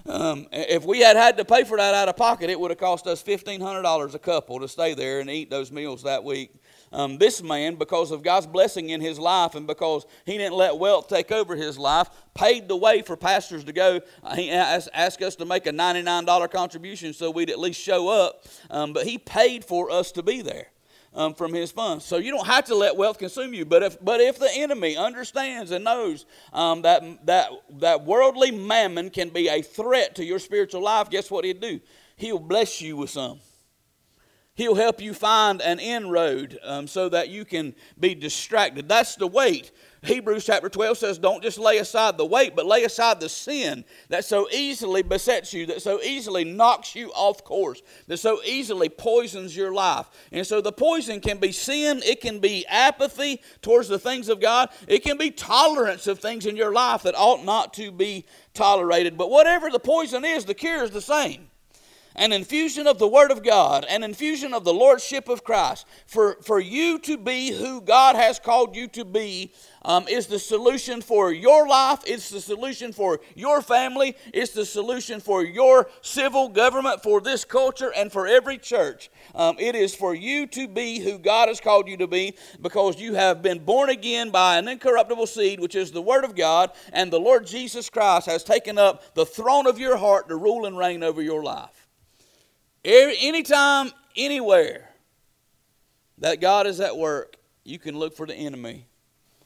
[0.06, 2.78] Um, if we had had to pay for that out of pocket, it would have
[2.78, 6.54] cost us $1,500 a couple to stay there and eat those meals that week.
[6.94, 10.78] Um, this man, because of God's blessing in his life and because he didn't let
[10.78, 14.00] wealth take over his life, paid the way for pastors to go.
[14.24, 18.10] Uh, he asked, asked, us to make a $99 contribution so we'd at least show
[18.10, 20.68] up, um, but he paid for us to be there.
[21.16, 22.06] Um, from his funds.
[22.06, 23.66] So you don't have to let wealth consume you.
[23.66, 27.52] But if, but if the enemy understands and knows um, that, that,
[27.82, 31.80] that worldly mammon can be a threat to your spiritual life, guess what he'll do?
[32.16, 33.42] He'll bless you with some.
[34.56, 38.88] He'll help you find an inroad um, so that you can be distracted.
[38.88, 39.72] That's the weight.
[40.04, 43.84] Hebrews chapter 12 says, Don't just lay aside the weight, but lay aside the sin
[44.10, 48.90] that so easily besets you, that so easily knocks you off course, that so easily
[48.90, 50.08] poisons your life.
[50.32, 54.40] And so the poison can be sin, it can be apathy towards the things of
[54.40, 58.26] God, it can be tolerance of things in your life that ought not to be
[58.54, 59.18] tolerated.
[59.18, 61.48] But whatever the poison is, the cure is the same
[62.16, 66.38] an infusion of the Word of God, an infusion of the Lordship of Christ, for,
[66.44, 69.54] for you to be who God has called you to be,
[69.86, 74.66] um, is the solution for your life, it's the solution for your family, it's the
[74.66, 79.10] solution for your civil government, for this culture, and for every church.
[79.36, 83.00] Um, it is for you to be who God has called you to be because
[83.00, 86.72] you have been born again by an incorruptible seed, which is the Word of God,
[86.94, 90.66] and the Lord Jesus Christ has taken up the throne of your heart to rule
[90.66, 91.83] and reign over your life.
[92.86, 94.90] Every, anytime, anywhere
[96.18, 98.86] that God is at work, you can look for the enemy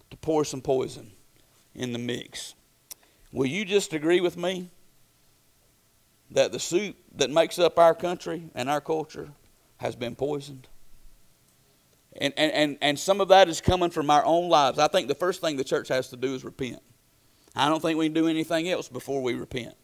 [0.10, 1.12] to pour some poison
[1.76, 2.56] in the mix.
[3.32, 4.70] Will you just agree with me
[6.32, 9.30] that the soup that makes up our country and our culture
[9.78, 10.68] has been poisoned?
[12.20, 14.80] And, and, and, and some of that is coming from our own lives.
[14.80, 16.82] I think the first thing the church has to do is repent.
[17.56, 19.76] I don't think we can do anything else before we repent.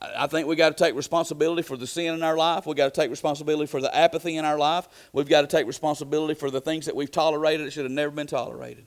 [0.00, 2.66] I think we got to take responsibility for the sin in our life.
[2.66, 4.88] We got to take responsibility for the apathy in our life.
[5.12, 8.12] We've got to take responsibility for the things that we've tolerated that should have never
[8.12, 8.86] been tolerated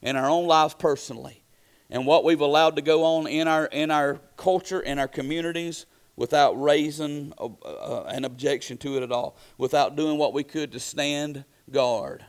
[0.00, 1.42] in our own lives personally.
[1.90, 5.86] And what we've allowed to go on in our in our culture, in our communities,
[6.16, 10.72] without raising uh, uh, an objection to it at all, without doing what we could
[10.72, 12.24] to stand guard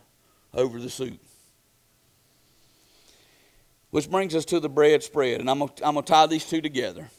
[0.54, 1.20] over the soup.
[3.92, 7.10] Which brings us to the bread spread, and I'm going to tie these two together.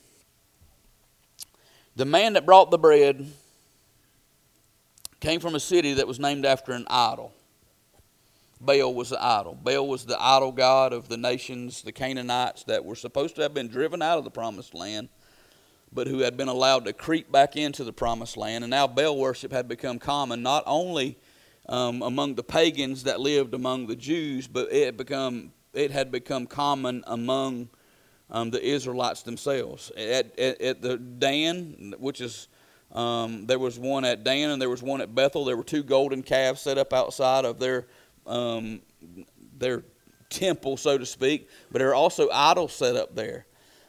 [1.95, 3.27] The man that brought the bread
[5.21, 7.35] came from a city that was named after an idol.
[8.61, 9.59] Baal was the idol.
[9.63, 13.53] Baal was the idol god of the nations, the Canaanites, that were supposed to have
[13.53, 15.11] been driven out of the promised land,
[15.93, 18.65] but who had been allowed to creep back into the promised land.
[18.65, 21.19] And now Baal worship had become common not only
[21.69, 26.47] um, among the pagans that lived among the Jews, but it become it had become
[26.47, 27.69] common among
[28.31, 29.91] um, the Israelites themselves.
[29.97, 32.49] At, at, at, the Dan, which is
[32.93, 35.45] um, there was one at Dan and there was one at Bethel.
[35.45, 37.87] There were two golden calves set up outside of their
[38.27, 38.81] um,
[39.59, 39.85] their
[40.29, 41.49] temple, so to speak.
[41.71, 43.47] But there are also idols set up there.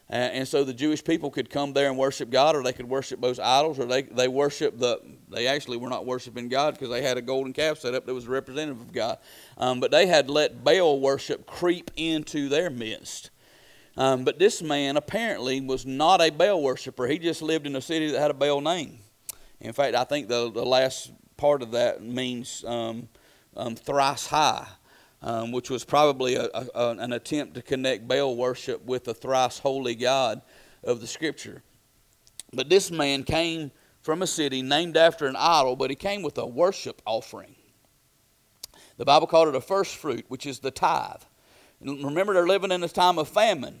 [0.08, 3.20] and so the Jewish people could come there and worship God, or they could worship
[3.20, 5.00] those idols, or they, they worship the.
[5.28, 8.14] They actually were not worshiping God because they had a golden calf set up that
[8.14, 9.18] was representative of God.
[9.58, 13.30] Um, but they had let Baal worship creep into their midst.
[13.96, 17.06] Um, but this man apparently was not a Baal worshiper.
[17.06, 18.98] He just lived in a city that had a Baal name.
[19.60, 23.08] In fact, I think the, the last part of that means um,
[23.56, 24.66] um, thrice high,
[25.22, 29.58] um, which was probably a, a, an attempt to connect Baal worship with the thrice
[29.58, 30.42] holy God
[30.82, 31.62] of the Scripture.
[32.52, 33.70] But this man came
[34.02, 37.54] from a city named after an idol, but he came with a worship offering.
[38.96, 41.22] The Bible called it a first fruit, which is the tithe.
[41.80, 43.80] And remember, they're living in a time of famine.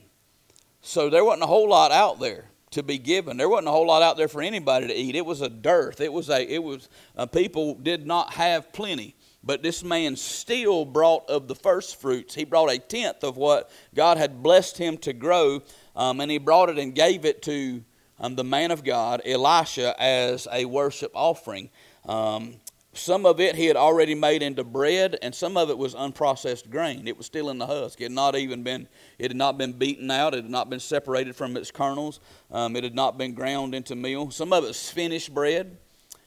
[0.86, 3.38] So there wasn't a whole lot out there to be given.
[3.38, 5.14] There wasn't a whole lot out there for anybody to eat.
[5.14, 6.02] It was a dearth.
[6.02, 6.44] It was a.
[6.46, 9.16] It was uh, people did not have plenty.
[9.42, 12.34] But this man still brought of the first fruits.
[12.34, 15.62] He brought a tenth of what God had blessed him to grow,
[15.96, 17.82] um, and he brought it and gave it to
[18.20, 21.70] um, the man of God, Elisha, as a worship offering.
[22.04, 22.56] Um,
[22.98, 26.70] some of it he had already made into bread, and some of it was unprocessed
[26.70, 27.08] grain.
[27.08, 28.00] It was still in the husk.
[28.00, 28.88] It had not even been,
[29.18, 30.34] it had not been beaten out.
[30.34, 32.20] It had not been separated from its kernels.
[32.50, 34.30] Um, it had not been ground into meal.
[34.30, 35.76] Some of it's finished bread,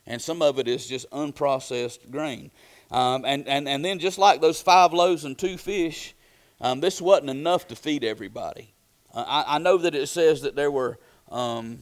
[0.06, 2.52] and some of it is just unprocessed grain.
[2.90, 6.16] Um, and, and, and then just like those five loaves and two fish,
[6.62, 8.74] um, this wasn't enough to feed everybody.
[9.14, 10.98] Uh, I, I, know that it says that there were
[11.30, 11.80] um,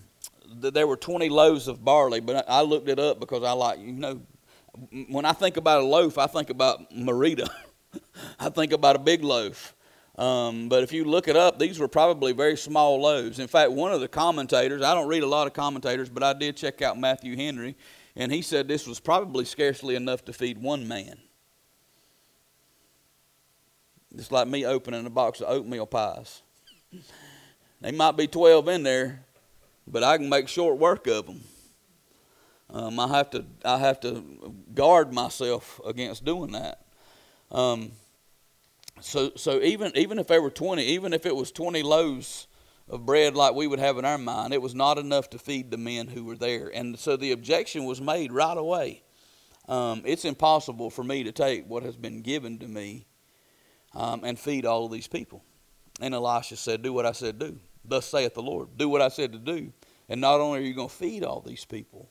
[0.62, 3.52] that there were 20 loaves of barley, but I, I looked it up because I
[3.52, 4.22] like you know
[5.10, 7.48] when I think about a loaf, I think about Merita.
[8.40, 9.76] I think about a big loaf.
[10.18, 13.40] Um, but if you look it up, these were probably very small loaves.
[13.40, 16.34] In fact, one of the commentators, I don't read a lot of commentators, but I
[16.34, 17.76] did check out Matthew Henry,
[18.16, 21.18] and he said this was probably scarcely enough to feed one man.
[24.18, 26.42] It's like me opening a box of oatmeal pies.
[27.82, 29.26] They might be 12 in there,
[29.86, 31.42] but I can make short work of them.
[32.70, 36.82] Um, I have to I have to guard myself against doing that.
[37.52, 37.92] Um,
[39.02, 42.48] so so even even if there were twenty, even if it was twenty loaves
[42.90, 45.72] of bread like we would have in our mind, it was not enough to feed
[45.72, 46.72] the men who were there.
[46.74, 49.04] And so the objection was made right away.
[49.68, 53.08] Um, it's impossible for me to take what has been given to me
[53.94, 55.44] um, and feed all of these people.
[56.00, 57.60] And Elisha said, Do what I said do.
[57.84, 58.78] Thus saith the Lord.
[58.78, 59.72] Do what I said to do.
[60.10, 62.10] And not only are you going to feed all these people,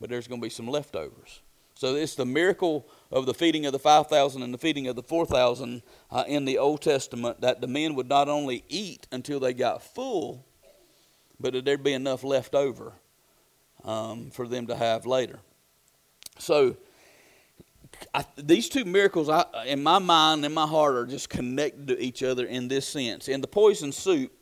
[0.00, 1.40] but there's going to be some leftovers.
[1.74, 5.02] So it's the miracle of the feeding of the 5,000 and the feeding of the
[5.02, 9.52] 4,000 uh, in the Old Testament that the men would not only eat until they
[9.52, 10.46] got full,
[11.38, 12.94] but that there'd be enough left over
[13.84, 15.38] um, for them to have later.
[16.38, 16.76] So
[18.14, 22.02] I, these two miracles, I, in my mind and my heart, are just connected to
[22.02, 23.28] each other in this sense.
[23.28, 24.32] In the poison soup,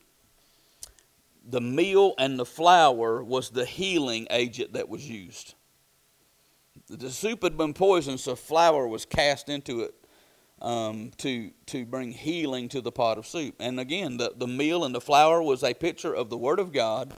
[1.46, 5.54] the meal and the flour was the healing agent that was used.
[6.88, 9.94] The soup had been poisoned, so flour was cast into it
[10.60, 13.56] um, to, to bring healing to the pot of soup.
[13.60, 16.72] And again, the, the meal and the flour was a picture of the Word of
[16.72, 17.12] God,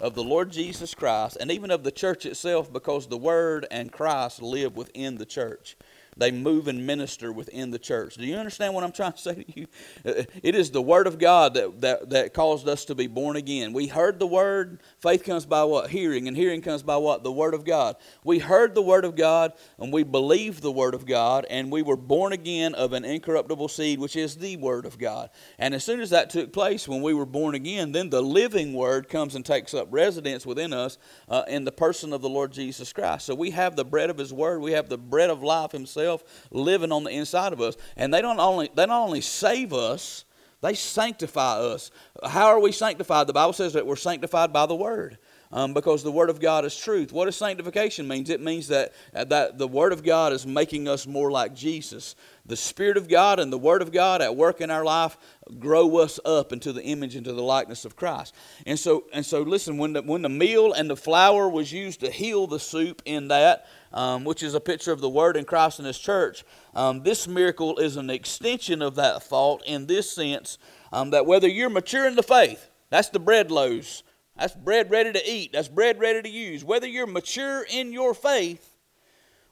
[0.00, 3.92] of the Lord Jesus Christ, and even of the church itself because the Word and
[3.92, 5.76] Christ live within the church.
[6.18, 8.16] They move and minister within the church.
[8.16, 9.66] Do you understand what I'm trying to say to you?
[10.04, 13.72] It is the Word of God that, that, that caused us to be born again.
[13.72, 14.80] We heard the Word.
[15.00, 15.90] Faith comes by what?
[15.90, 16.26] Hearing.
[16.26, 17.22] And hearing comes by what?
[17.22, 17.96] The Word of God.
[18.24, 21.82] We heard the Word of God and we believed the Word of God and we
[21.82, 25.30] were born again of an incorruptible seed, which is the Word of God.
[25.56, 28.74] And as soon as that took place, when we were born again, then the living
[28.74, 30.98] Word comes and takes up residence within us
[31.28, 33.26] uh, in the person of the Lord Jesus Christ.
[33.26, 36.07] So we have the bread of His Word, we have the bread of life Himself
[36.08, 37.76] himself living on the inside of us.
[37.96, 40.24] And they don't only they not only save us,
[40.60, 41.90] they sanctify us.
[42.24, 43.26] How are we sanctified?
[43.26, 45.18] The Bible says that we're sanctified by the word.
[45.50, 47.12] um, because the Word of God is truth.
[47.12, 48.30] What does sanctification means?
[48.30, 52.14] It means that, uh, that the Word of God is making us more like Jesus.
[52.44, 55.16] The Spirit of God and the Word of God at work in our life
[55.58, 58.34] grow us up into the image, into the likeness of Christ.
[58.66, 62.00] And so, and so listen, when the, when the meal and the flour was used
[62.00, 65.44] to heal the soup in that, um, which is a picture of the Word in
[65.44, 70.10] Christ and His church, um, this miracle is an extension of that thought in this
[70.10, 70.58] sense
[70.92, 74.02] um, that whether you're mature in the faith, that's the bread loaves
[74.38, 75.52] that's bread ready to eat.
[75.52, 76.64] That's bread ready to use.
[76.64, 78.76] Whether you're mature in your faith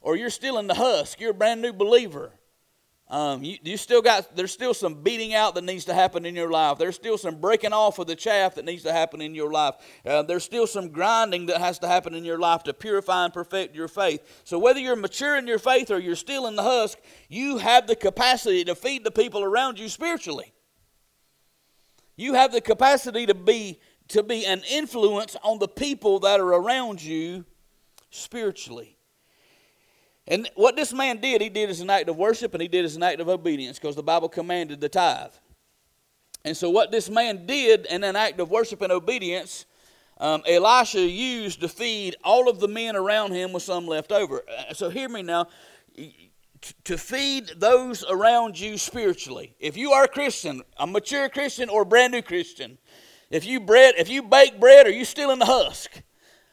[0.01, 2.31] or you're still in the husk, you're a brand new believer.
[3.09, 6.35] Um, you, you still got there's still some beating out that needs to happen in
[6.35, 6.79] your life.
[6.79, 9.77] There's still some breaking off of the chaff that needs to happen in your life.
[10.05, 13.33] Uh, there's still some grinding that has to happen in your life to purify and
[13.33, 14.43] perfect your faith.
[14.43, 16.99] So whether you're mature in your faith or you're still in the husk,
[17.29, 20.53] you have the capacity to feed the people around you spiritually.
[22.17, 23.79] You have the capacity to be
[24.09, 27.45] to be an influence on the people that are around you
[28.11, 28.96] spiritually.
[30.29, 32.85] And what this man did, he did as an act of worship and he did
[32.85, 35.31] as an act of obedience because the Bible commanded the tithe.
[36.45, 39.67] And so, what this man did in an act of worship and obedience,
[40.19, 44.43] um, Elisha used to feed all of the men around him with some left over.
[44.49, 45.49] Uh, so, hear me now.
[46.85, 49.55] To feed those around you spiritually.
[49.61, 52.79] If you are a Christian, a mature Christian or a brand new Christian,
[53.31, 56.03] if you bread, if you bake bread, are you still in the husk?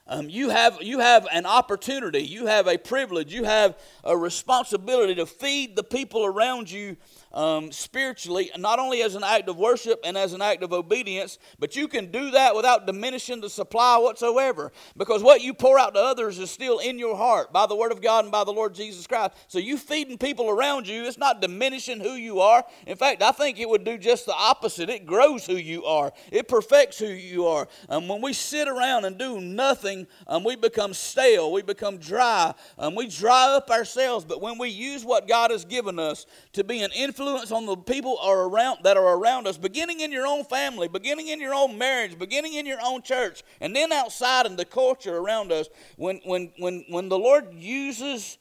[0.06, 5.16] Um, you have you have an opportunity, you have a privilege, you have a responsibility
[5.16, 6.98] to feed the people around you
[7.34, 11.40] um, spiritually, not only as an act of worship and as an act of obedience,
[11.60, 14.72] but you can do that without diminishing the supply whatsoever.
[14.96, 17.92] Because what you pour out to others is still in your heart by the Word
[17.92, 19.34] of God and by the Lord Jesus Christ.
[19.48, 22.64] So you feeding people around you, it's not diminishing who you are.
[22.86, 24.90] In fact, I think it would do just the opposite.
[24.90, 27.68] It grows who you are, it perfects who you are.
[27.90, 31.98] And um, when we sit around and do nothing, um, we become stale, we become
[31.98, 34.24] dry, um, we dry up ourselves.
[34.24, 37.66] But when we use what God has given us to be an influence, influence on
[37.66, 41.40] the people are around, that are around us, beginning in your own family, beginning in
[41.40, 45.52] your own marriage, beginning in your own church, and then outside in the culture around
[45.52, 45.68] us.
[45.96, 48.38] When, when, when, when the Lord uses,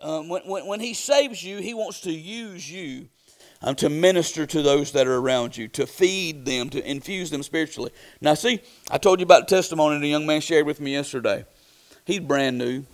[0.00, 3.08] um, when, when, when He saves you, He wants to use you
[3.60, 7.42] um, to minister to those that are around you, to feed them, to infuse them
[7.42, 7.92] spiritually.
[8.20, 8.60] Now, see,
[8.90, 11.44] I told you about the testimony the young man shared with me yesterday.
[12.04, 12.84] He's brand new.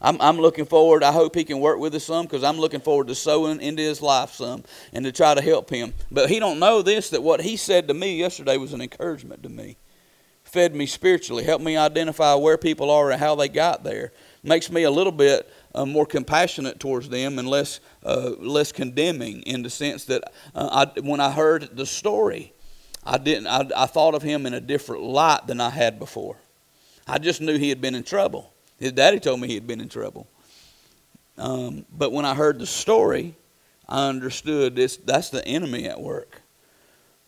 [0.00, 1.02] I'm, I'm looking forward.
[1.02, 3.82] I hope he can work with us some because I'm looking forward to sowing into
[3.82, 5.94] his life some and to try to help him.
[6.10, 9.42] But he don't know this that what he said to me yesterday was an encouragement
[9.42, 9.76] to me.
[10.44, 14.12] Fed me spiritually, helped me identify where people are and how they got there.
[14.44, 19.42] Makes me a little bit uh, more compassionate towards them and less uh, less condemning
[19.42, 20.22] in the sense that
[20.54, 22.52] uh, I, when I heard the story,
[23.04, 23.48] I didn't.
[23.48, 26.36] I, I thought of him in a different light than I had before.
[27.08, 28.52] I just knew he had been in trouble.
[28.78, 30.26] His daddy told me he had been in trouble.
[31.38, 33.34] Um, but when I heard the story,
[33.88, 34.96] I understood this.
[34.96, 36.42] That's the enemy at work.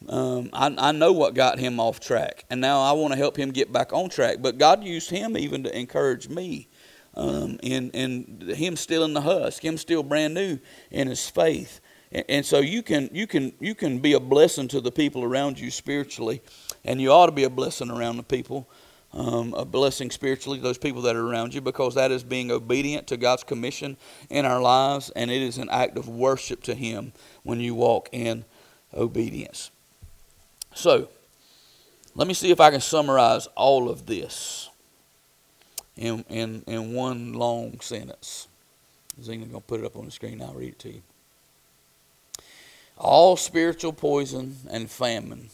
[0.09, 3.37] Um, I, I know what got him off track, and now I want to help
[3.37, 4.39] him get back on track.
[4.41, 6.69] But God used him even to encourage me,
[7.15, 10.59] um, in in him still in the husk, him still brand new
[10.93, 11.81] in his faith,
[12.13, 15.25] and, and so you can you can you can be a blessing to the people
[15.25, 16.43] around you spiritually,
[16.85, 18.69] and you ought to be a blessing around the people
[19.13, 22.51] um, a blessing spiritually to those people that are around you because that is being
[22.51, 23.97] obedient to God's commission
[24.29, 28.09] in our lives, and it is an act of worship to Him when you walk
[28.13, 28.45] in
[28.95, 29.71] obedience.
[30.75, 31.09] So,
[32.15, 34.69] let me see if I can summarize all of this
[35.97, 38.49] in, in, in one long sentence.
[39.23, 40.41] Zena's going to put it up on the screen.
[40.43, 41.03] I'll read it to you.
[42.97, 45.51] All spiritual poison and famine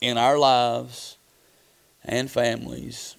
[0.00, 1.15] in our lives
[2.06, 3.16] and families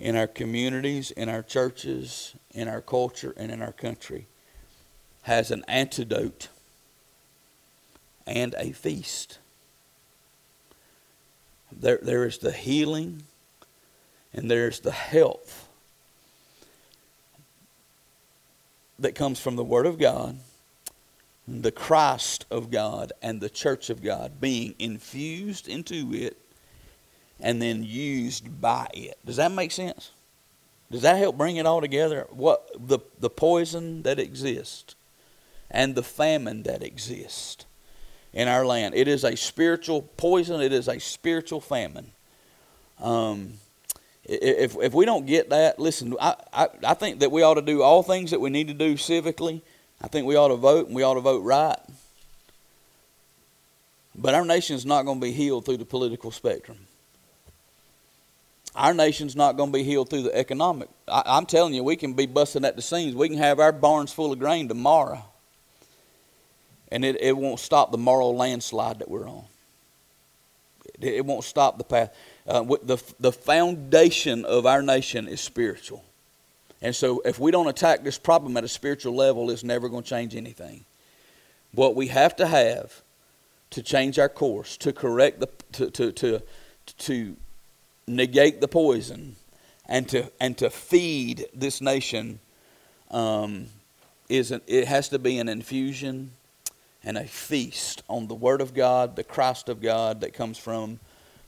[0.00, 4.26] in our communities, in our churches, in our culture, and in our country
[5.22, 6.48] has an antidote
[8.26, 9.38] and a feast.
[11.70, 13.22] There, there is the healing
[14.34, 15.68] and there's the health
[18.98, 20.38] that comes from the Word of God,
[21.46, 26.38] the Christ of God, and the church of God being infused into it
[27.42, 29.18] and then used by it.
[29.26, 30.12] Does that make sense?
[30.90, 32.26] Does that help bring it all together?
[32.30, 34.94] What the the poison that exists
[35.70, 37.66] and the famine that exists
[38.32, 38.94] in our land.
[38.94, 40.60] It is a spiritual poison.
[40.60, 42.12] It is a spiritual famine.
[43.00, 43.54] Um,
[44.24, 46.14] if if we don't get that, listen.
[46.20, 48.74] I, I I think that we ought to do all things that we need to
[48.74, 49.62] do civically.
[50.00, 51.78] I think we ought to vote and we ought to vote right.
[54.14, 56.86] But our nation is not going to be healed through the political spectrum.
[58.74, 60.88] Our nation's not going to be healed through the economic.
[61.06, 63.14] I, I'm telling you, we can be busting at the seams.
[63.14, 65.24] We can have our barns full of grain tomorrow,
[66.90, 69.44] and it, it won't stop the moral landslide that we're on.
[71.00, 72.14] It, it won't stop the path.
[72.46, 76.02] Uh, the, the foundation of our nation is spiritual.
[76.80, 80.02] And so, if we don't attack this problem at a spiritual level, it's never going
[80.02, 80.84] to change anything.
[81.72, 83.02] What we have to have
[83.70, 86.42] to change our course, to correct the, to, to, to,
[86.98, 87.36] to
[88.16, 89.36] negate the poison,
[89.86, 92.40] and to, and to feed this nation
[93.10, 93.66] um,
[94.28, 96.32] is an, it has to be an infusion
[97.04, 101.00] and a feast on the Word of God, the Christ of God that comes from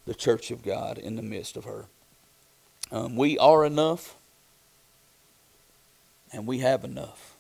[0.07, 1.87] the church of God in the midst of her.
[2.91, 4.17] Um, we are enough,
[6.33, 7.35] and we have enough.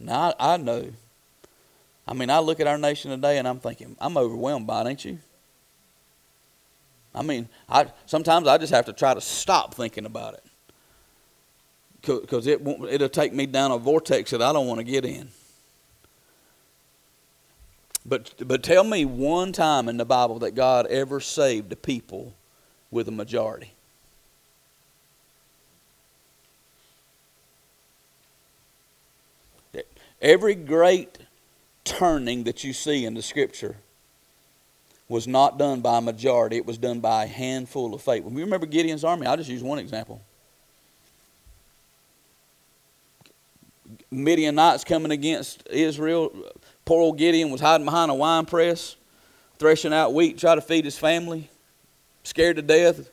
[0.00, 0.90] Now, I, I know.
[2.08, 4.88] I mean, I look at our nation today and I'm thinking, I'm overwhelmed by it,
[4.88, 5.18] ain't you?
[7.14, 10.44] I mean, I sometimes I just have to try to stop thinking about it
[12.02, 15.04] because it won't, it'll take me down a vortex that I don't want to get
[15.04, 15.28] in.
[18.06, 22.34] But, but tell me one time in the Bible that God ever saved a people
[22.90, 23.74] with a majority.
[30.22, 31.18] Every great
[31.84, 33.76] turning that you see in the Scripture
[35.10, 38.32] was not done by a majority, it was done by a handful of faithful.
[38.32, 39.26] You remember Gideon's army?
[39.26, 40.22] I'll just use one example.
[44.08, 46.32] Midianites coming against Israel.
[46.84, 48.94] Poor old Gideon was hiding behind a wine press,
[49.58, 51.50] threshing out wheat, trying to feed his family,
[52.22, 53.10] scared to death.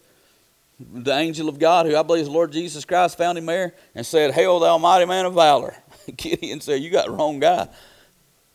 [0.80, 4.06] The angel of God, who I believe is Lord Jesus Christ, found him there and
[4.06, 5.76] said, Hail, thou mighty man of valor.
[6.16, 7.68] Gideon said, You got the wrong guy.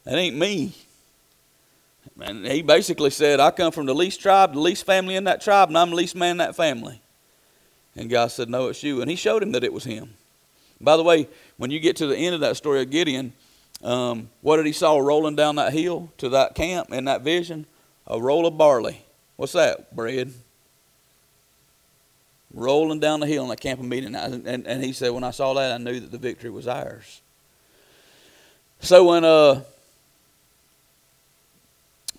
[0.04, 0.74] That ain't me.
[2.20, 5.40] And he basically said, I come from the least tribe, the least family in that
[5.40, 7.00] tribe, and I'm the least man in that family.
[7.96, 9.00] And God said, No, it's you.
[9.00, 10.14] And he showed him that it was him.
[10.80, 13.32] By the way, when you get to the end of that story of Gideon,
[13.82, 17.66] um, what did he saw rolling down that hill to that camp in that vision?
[18.06, 19.04] A roll of barley.
[19.36, 19.94] What's that?
[19.94, 20.32] Bread.
[22.52, 24.14] Rolling down the hill in that camp of meeting.
[24.14, 26.66] And, and, and he said, when I saw that, I knew that the victory was
[26.66, 27.22] ours.
[28.80, 29.62] So when uh,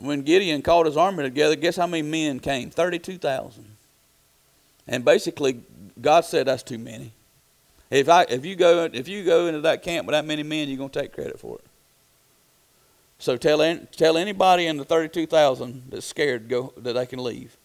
[0.04, 2.70] when Gideon called his army together, guess how many men came?
[2.70, 3.66] 32,000.
[4.86, 5.62] And basically,
[6.02, 7.14] God said that's too many.
[7.90, 10.68] If, I, if, you go, if you go into that camp with that many men,
[10.68, 11.64] you're going to take credit for it.
[13.18, 13.60] So tell,
[13.96, 17.56] tell anybody in the 32,000 that's scared go, that they can leave.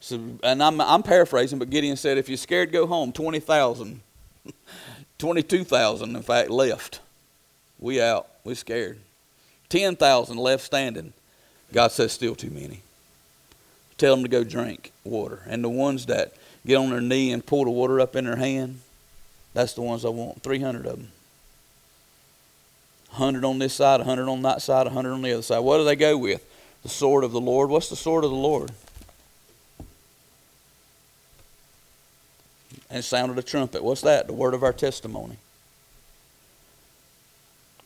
[0.00, 3.12] So, and I'm, I'm paraphrasing, but Gideon said, if you're scared, go home.
[3.12, 4.00] 20,000,
[5.18, 7.00] 22,000, in fact, left.
[7.78, 8.26] We out.
[8.42, 8.98] We scared.
[9.68, 11.12] 10,000 left standing.
[11.72, 12.82] God says, still too many.
[13.98, 15.42] Tell them to go drink water.
[15.46, 16.32] And the ones that
[16.66, 18.80] get on their knee and pull the water up in their hand,
[19.54, 20.42] that's the ones I want.
[20.42, 21.08] 300 of them.
[23.10, 25.58] 100 on this side, 100 on that side, 100 on the other side.
[25.60, 26.44] What do they go with?
[26.82, 27.70] The sword of the Lord.
[27.70, 28.70] What's the sword of the Lord?
[32.90, 33.82] And sounded a trumpet.
[33.82, 34.26] What's that?
[34.26, 35.36] The word of our testimony.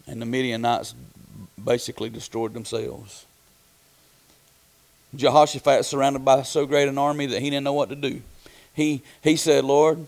[0.06, 0.94] And the Midianites
[1.62, 3.24] basically destroyed themselves.
[5.14, 8.22] Jehoshaphat surrounded by so great an army that he didn't know what to do.
[8.74, 10.06] He, he said, Lord,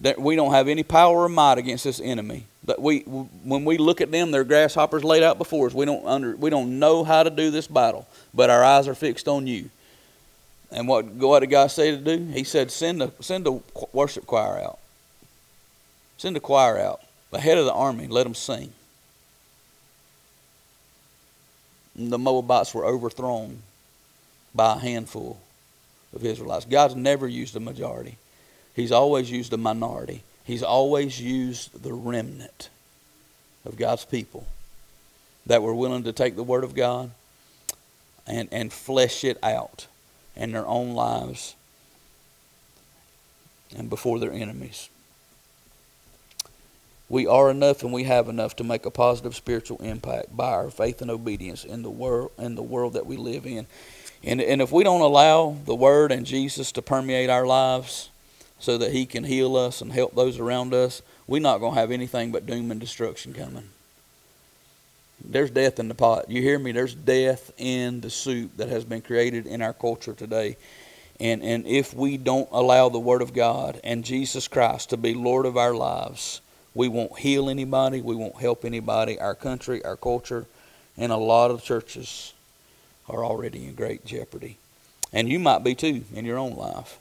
[0.00, 2.44] that we don't have any power or might against this enemy.
[2.64, 5.74] That we, when we look at them, they're grasshoppers laid out before us.
[5.74, 8.94] We don't, under, we don't know how to do this battle, but our eyes are
[8.94, 9.70] fixed on you.
[10.72, 12.24] And what, what did God say to do?
[12.32, 13.60] He said, send a, send a
[13.92, 14.78] worship choir out.
[16.18, 18.72] Send a choir out, the head of the army, let them sing.
[21.96, 23.62] And the Moabites were overthrown
[24.56, 25.38] by a handful
[26.14, 26.64] of Israelites.
[26.64, 28.16] God's never used a majority,
[28.74, 30.22] He's always used a minority.
[30.44, 32.68] He's always used the remnant
[33.64, 34.46] of God's people
[35.44, 37.10] that were willing to take the Word of God
[38.28, 39.88] and, and flesh it out
[40.36, 41.56] in their own lives
[43.76, 44.88] and before their enemies.
[47.08, 50.70] We are enough and we have enough to make a positive spiritual impact by our
[50.70, 53.66] faith and obedience in the world in the world that we live in.
[54.26, 58.10] And, and if we don't allow the Word and Jesus to permeate our lives
[58.58, 61.80] so that He can heal us and help those around us, we're not going to
[61.80, 63.68] have anything but doom and destruction coming.
[65.24, 66.28] There's death in the pot.
[66.28, 66.72] You hear me?
[66.72, 70.56] There's death in the soup that has been created in our culture today.
[71.20, 75.14] And, and if we don't allow the Word of God and Jesus Christ to be
[75.14, 76.40] Lord of our lives,
[76.74, 79.20] we won't heal anybody, we won't help anybody.
[79.20, 80.46] Our country, our culture,
[80.96, 82.32] and a lot of churches
[83.08, 84.58] are already in great jeopardy.
[85.12, 86.98] And you might be too in your own life.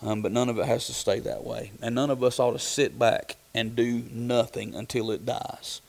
[0.00, 1.72] Um, but none of it has to stay that way.
[1.82, 5.80] And none of us ought to sit back and do nothing until it dies.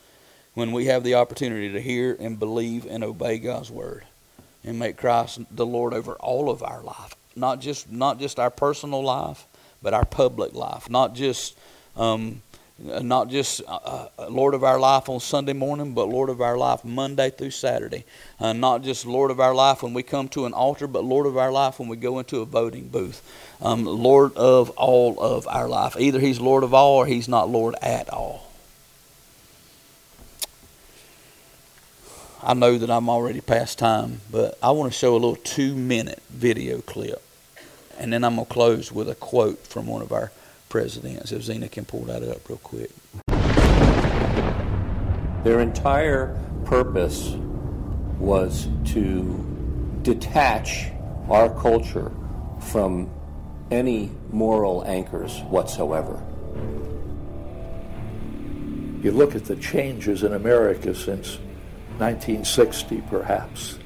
[0.56, 4.06] When we have the opportunity to hear and believe and obey God's word
[4.64, 8.50] and make Christ the Lord over all of our life, not just not just our
[8.50, 9.46] personal life,
[9.82, 11.56] but our public life, not just
[11.96, 12.42] um,
[12.80, 16.58] not just uh, uh, Lord of our life on Sunday morning, but Lord of our
[16.58, 18.06] life Monday through Saturday.
[18.40, 21.26] Uh, not just Lord of our life when we come to an altar, but Lord
[21.26, 23.22] of our life when we go into a voting booth.
[23.62, 25.96] Um, Lord of all of our life.
[26.00, 28.50] Either He's Lord of all or He's not Lord at all.
[32.42, 35.76] I know that I'm already past time, but I want to show a little two
[35.76, 37.22] minute video clip.
[37.98, 40.32] And then I'm going to close with a quote from one of our
[40.70, 41.32] presidents.
[41.32, 42.92] If Zena can pull that up real quick.
[45.44, 47.36] Their entire purpose
[48.20, 50.88] was to detach
[51.30, 52.12] our culture
[52.60, 53.10] from
[53.72, 56.22] any moral anchors whatsoever.
[59.02, 61.38] You look at the changes in America since
[62.00, 63.80] 1960, perhaps.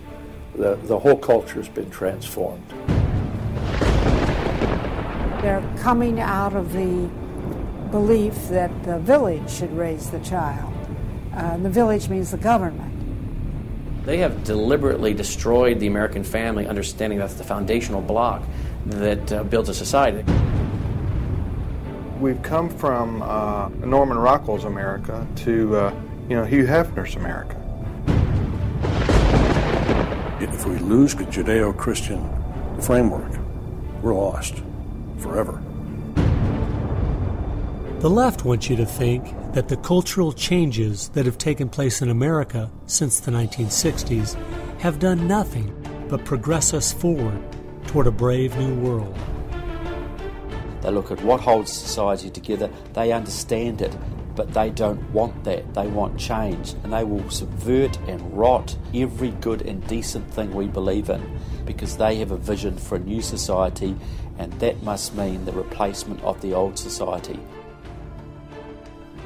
[0.56, 2.66] The, the whole culture has been transformed.
[5.44, 7.10] They're coming out of the
[7.91, 10.74] belief that the village should raise the child.
[11.36, 14.06] Uh, the village means the government.
[14.06, 18.41] They have deliberately destroyed the American family, understanding that's the foundational block
[18.86, 20.24] that uh, builds a society.
[22.22, 25.94] We've come from uh, Norman Rockwell's America to, uh,
[26.30, 27.60] you know, Hugh Hefner's America.
[30.39, 32.30] If we lose the Judeo-Christian
[32.80, 33.38] framework,
[34.02, 34.64] we're lost
[35.24, 35.63] forever.
[37.99, 42.09] The left wants you to think that the cultural changes that have taken place in
[42.09, 44.36] America since the 1960s
[44.80, 45.74] have done nothing
[46.09, 47.41] but progress us forward
[47.88, 49.17] toward a brave new world.
[50.82, 53.95] They look at what holds society together, they understand it,
[54.36, 55.74] but they don't want that.
[55.74, 60.68] They want change, and they will subvert and rot every good and decent thing we
[60.68, 63.96] believe in because they have a vision for a new society,
[64.38, 67.40] and that must mean the replacement of the old society.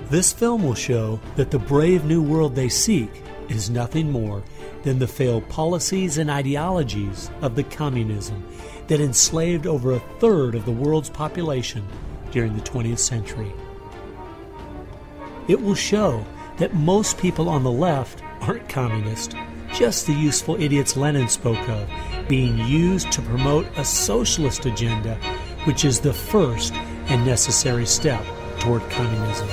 [0.10, 4.43] This film will show that the brave new world they seek is nothing more
[4.84, 8.45] than the failed policies and ideologies of the communism
[8.88, 11.86] that enslaved over a third of the world's population
[12.32, 13.51] during the 20th century.
[15.47, 16.25] It will show
[16.57, 19.33] that most people on the left aren't communist,
[19.73, 21.89] just the useful idiots Lenin spoke of,
[22.27, 25.15] being used to promote a socialist agenda,
[25.63, 28.21] which is the first and necessary step
[28.59, 29.47] toward communism.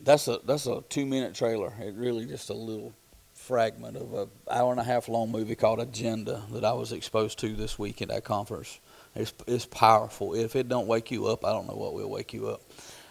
[0.00, 1.74] That's a that's a two minute trailer.
[1.80, 2.94] It really just a little
[3.34, 7.38] fragment of a hour and a half long movie called Agenda that I was exposed
[7.40, 8.80] to this week at that conference.
[9.16, 10.34] It's it's powerful.
[10.34, 12.60] If it don't wake you up, I don't know what will wake you up.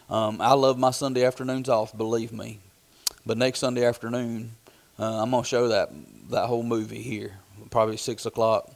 [0.09, 2.59] Um, I love my Sunday afternoons off, believe me.
[3.25, 4.51] But next Sunday afternoon,
[4.99, 5.89] uh, I'm gonna show that
[6.29, 7.33] that whole movie here,
[7.71, 8.71] probably six o'clock.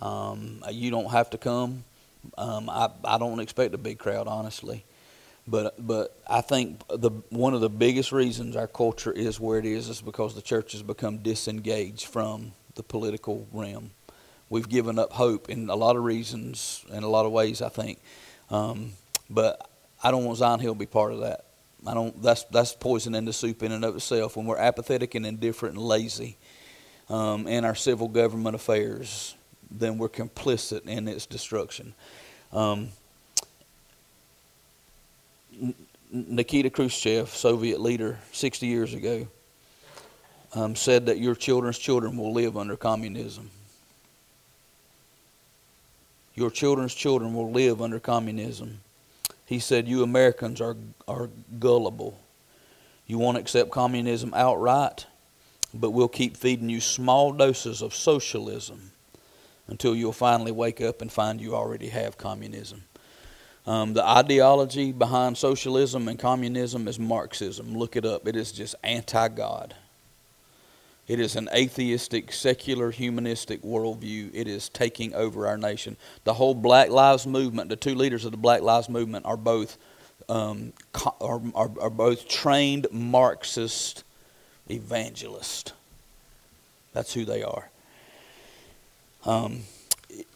[0.00, 1.84] Um, you don't have to come.
[2.38, 4.84] Um, I I don't expect a big crowd, honestly.
[5.46, 9.66] But but I think the one of the biggest reasons our culture is where it
[9.66, 13.90] is is because the church has become disengaged from the political realm.
[14.50, 17.68] We've given up hope in a lot of reasons, in a lot of ways, I
[17.68, 18.00] think.
[18.50, 18.92] Um,
[19.30, 19.70] but
[20.02, 21.44] I don't want Zion Hill to be part of that.
[21.86, 22.20] I don't.
[22.20, 24.36] That's that's poison in the soup in and of itself.
[24.36, 26.36] When we're apathetic and indifferent and lazy
[27.08, 29.34] um, in our civil government affairs,
[29.70, 31.94] then we're complicit in its destruction.
[32.52, 32.88] Um,
[36.12, 39.28] Nikita Khrushchev, Soviet leader, 60 years ago,
[40.54, 43.50] um, said that your children's children will live under communism.
[46.40, 48.80] Your children's children will live under communism.
[49.44, 50.74] He said, You Americans are,
[51.06, 51.28] are
[51.58, 52.18] gullible.
[53.06, 55.04] You won't accept communism outright,
[55.74, 58.92] but we'll keep feeding you small doses of socialism
[59.68, 62.84] until you'll finally wake up and find you already have communism.
[63.66, 67.76] Um, the ideology behind socialism and communism is Marxism.
[67.76, 68.26] Look it up.
[68.26, 69.74] It is just anti God.
[71.10, 74.30] It is an atheistic, secular, humanistic worldview.
[74.32, 75.96] It is taking over our nation.
[76.22, 79.76] The whole Black Lives Movement, the two leaders of the Black Lives Movement, are both
[80.28, 80.72] um,
[81.20, 84.04] are, are, are both trained Marxist
[84.70, 85.72] evangelists.
[86.92, 87.70] That's who they are.
[89.24, 89.62] Um,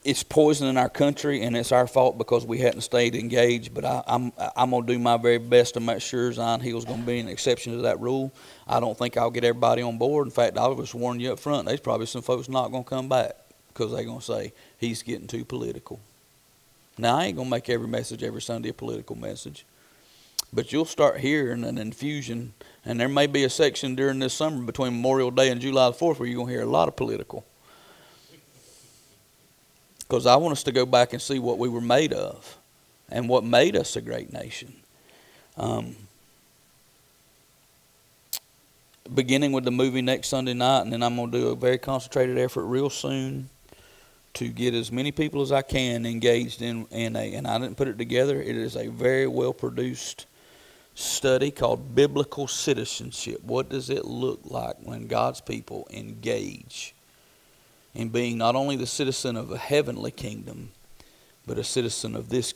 [0.04, 3.72] it's poisoning our country, and it's our fault because we hadn't stayed engaged.
[3.72, 6.84] But I, am I'm, I'm gonna do my very best to make sure Zion Hill's
[6.84, 8.30] gonna be an exception to that rule.
[8.68, 10.26] I don't think I'll get everybody on board.
[10.26, 11.66] In fact, I'll just warn you up front.
[11.66, 13.36] There's probably some folks not gonna come back
[13.68, 16.00] because they're gonna say he's getting too political.
[16.98, 19.64] Now I ain't gonna make every message every Sunday a political message,
[20.52, 22.52] but you'll start hearing an infusion,
[22.84, 25.94] and there may be a section during this summer between Memorial Day and July the
[25.94, 27.44] Fourth where you're gonna hear a lot of political
[30.08, 32.56] because I want us to go back and see what we were made of
[33.10, 34.74] and what made us a great nation.
[35.56, 35.96] Um,
[39.12, 41.78] beginning with the movie next Sunday night, and then I'm going to do a very
[41.78, 43.48] concentrated effort real soon
[44.34, 47.76] to get as many people as I can engaged in, in a, and I didn't
[47.76, 50.26] put it together, it is a very well produced
[50.94, 53.42] study called Biblical Citizenship.
[53.44, 56.93] What does it look like when God's people engage
[57.94, 60.70] in being not only the citizen of a heavenly kingdom,
[61.46, 62.54] but a citizen of this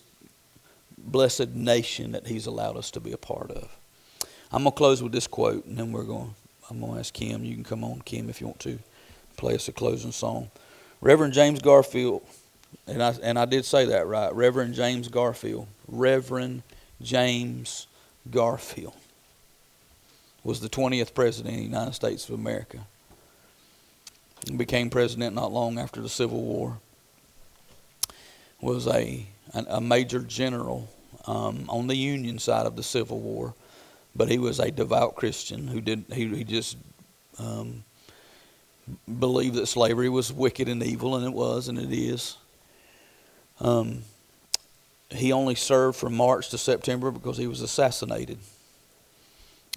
[0.97, 3.76] blessed nation that He's allowed us to be a part of.
[4.51, 6.34] I'm gonna close with this quote, and then we're going.
[6.70, 7.45] I'm gonna ask Kim.
[7.45, 8.78] You can come on, Kim, if you want to
[9.36, 10.51] play us a closing song.
[11.01, 12.22] Reverend James Garfield,
[12.86, 14.34] and I and I did say that right.
[14.34, 15.68] Reverend James Garfield.
[15.86, 16.62] Reverend
[17.01, 17.86] James
[18.30, 18.95] Garfield
[20.45, 22.78] was the 20th president of the United States of America
[24.57, 26.78] became president not long after the Civil War.
[28.61, 30.89] Was a a major general
[31.26, 33.55] um, on the Union side of the Civil War,
[34.16, 36.76] but he was a devout Christian who did he he just
[37.39, 37.84] um,
[39.18, 42.36] believed that slavery was wicked and evil, and it was, and it is.
[43.61, 44.03] Um,
[45.11, 48.39] he only served from March to September because he was assassinated.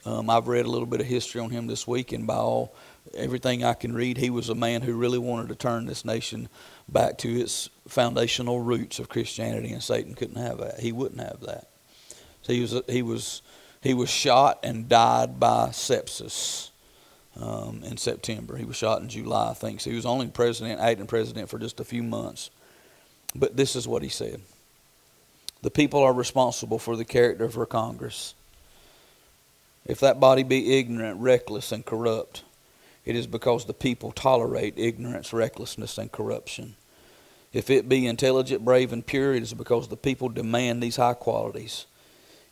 [0.05, 2.73] Um, I've read a little bit of history on him this week, and by all
[3.15, 6.49] everything I can read, he was a man who really wanted to turn this nation
[6.87, 10.79] back to its foundational roots of Christianity, and Satan couldn't have that.
[10.79, 11.67] He wouldn't have that.
[12.41, 13.41] So he was he was
[13.81, 16.69] he was shot and died by sepsis
[17.39, 18.57] um, in September.
[18.57, 19.81] He was shot in July, I think.
[19.81, 22.49] So he was only president, acting president for just a few months.
[23.35, 24.41] But this is what he said:
[25.61, 28.35] The people are responsible for the character of our Congress.
[29.85, 32.43] If that body be ignorant, reckless, and corrupt,
[33.05, 36.75] it is because the people tolerate ignorance, recklessness, and corruption.
[37.53, 41.15] If it be intelligent, brave, and pure, it is because the people demand these high
[41.15, 41.85] qualities.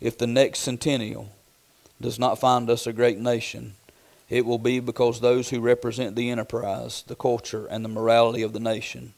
[0.01, 1.29] If the next centennial
[2.01, 3.75] does not find us a great nation,
[4.29, 8.53] it will be because those who represent the enterprise, the culture, and the morality of
[8.53, 9.13] the nation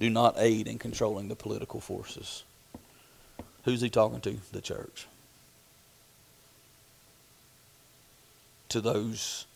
[0.00, 2.44] do not aid in controlling the political forces.
[3.64, 4.38] Who's he talking to?
[4.52, 5.06] The church.
[8.70, 9.46] To those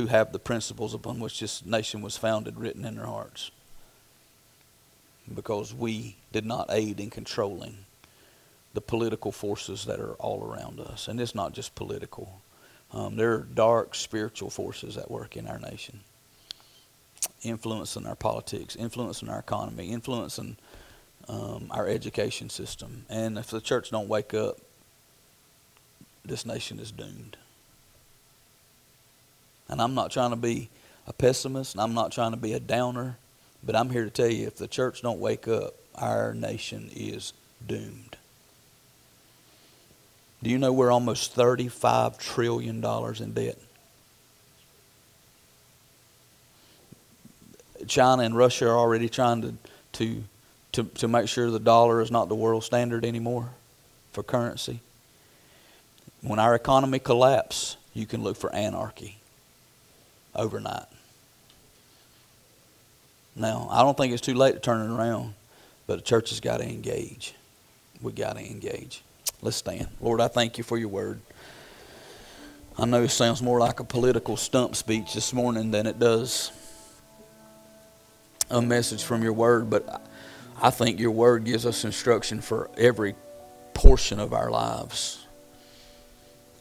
[0.00, 3.50] who have the principles upon which this nation was founded written in their hearts.
[5.32, 7.84] Because we did not aid in controlling
[8.72, 11.06] the political forces that are all around us.
[11.06, 12.40] And it's not just political,
[12.92, 16.00] um, there are dark spiritual forces at work in our nation,
[17.42, 20.56] influencing our politics, influencing our economy, influencing
[21.28, 23.04] um, our education system.
[23.10, 24.56] And if the church don't wake up,
[26.24, 27.36] this nation is doomed.
[29.70, 30.68] And I'm not trying to be
[31.06, 33.16] a pessimist, and I'm not trying to be a downer,
[33.62, 37.32] but I'm here to tell you if the church don't wake up, our nation is
[37.66, 38.16] doomed.
[40.42, 43.58] Do you know we're almost $35 trillion in debt?
[47.86, 49.54] China and Russia are already trying to,
[49.92, 50.24] to,
[50.72, 53.50] to, to make sure the dollar is not the world standard anymore
[54.12, 54.80] for currency.
[56.22, 59.19] When our economy collapses, you can look for anarchy
[60.34, 60.86] overnight.
[63.36, 65.34] Now, I don't think it's too late to turn it around,
[65.86, 67.34] but the church has got to engage.
[68.02, 69.02] We got to engage.
[69.42, 69.88] Let's stand.
[70.00, 71.20] Lord, I thank you for your word.
[72.78, 76.52] I know it sounds more like a political stump speech this morning than it does
[78.50, 80.04] a message from your word, but
[80.60, 83.14] I think your word gives us instruction for every
[83.74, 85.19] portion of our lives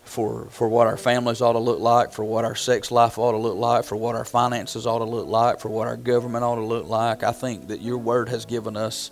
[0.10, 3.34] for, for what our families ought to look like, for what our sex life ought
[3.34, 6.44] to look like, for what our finances ought to look like, for what our government
[6.44, 7.24] ought to look like.
[7.24, 9.12] I think that your word has given us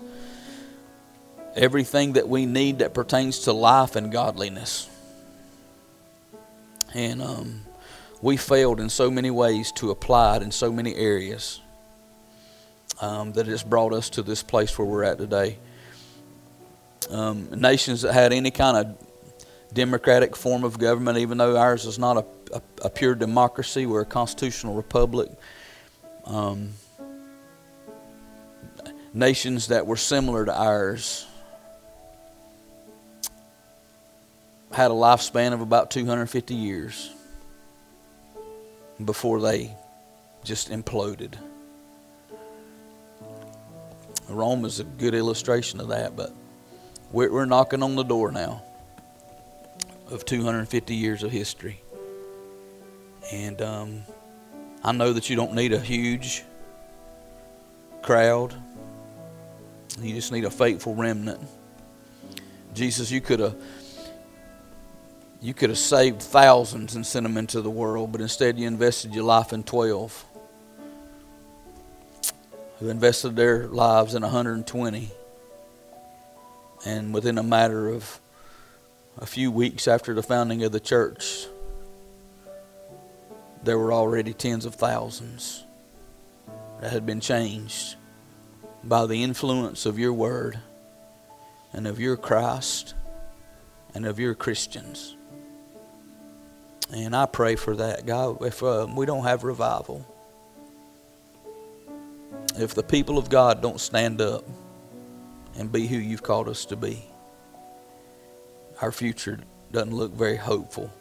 [1.56, 4.90] everything that we need that pertains to life and godliness.
[6.94, 7.62] And um,
[8.22, 11.62] we failed in so many ways to apply it in so many areas
[13.00, 15.60] um, that it's brought us to this place where we're at today.
[17.12, 19.07] Um, nations that had any kind of
[19.74, 23.86] democratic form of government, even though ours is not a, a, a pure democracy.
[23.86, 25.30] We're a constitutional republic.
[26.26, 26.74] Um,
[29.14, 31.26] nations that were similar to ours
[34.72, 37.12] had a lifespan of about 250 years
[39.04, 39.74] before they
[40.44, 41.34] just imploded.
[44.30, 46.34] Rome is a good illustration of that, but
[47.12, 48.62] we're, we're knocking on the door now
[50.10, 51.82] of 250 years of history.
[53.32, 54.04] And um,
[54.84, 56.44] I know that you don't need a huge
[58.02, 58.56] crowd,
[60.00, 61.42] you just need a faithful remnant.
[62.74, 63.56] Jesus, you could have.
[65.40, 69.14] You could have saved thousands and sent them into the world, but instead you invested
[69.14, 70.26] your life in 12
[72.80, 75.10] who invested their lives in 120.
[76.86, 78.20] And within a matter of
[79.20, 81.48] a few weeks after the founding of the church,
[83.64, 85.64] there were already tens of thousands
[86.82, 87.96] that had been changed
[88.84, 90.60] by the influence of your word
[91.74, 92.94] and of your Christ
[93.94, 95.16] and of your Christians.
[96.94, 98.42] And I pray for that, God.
[98.44, 100.06] If uh, we don't have revival,
[102.58, 104.46] if the people of God don't stand up
[105.58, 107.04] and be who you've called us to be,
[108.82, 109.40] our future
[109.72, 110.92] doesn't look very hopeful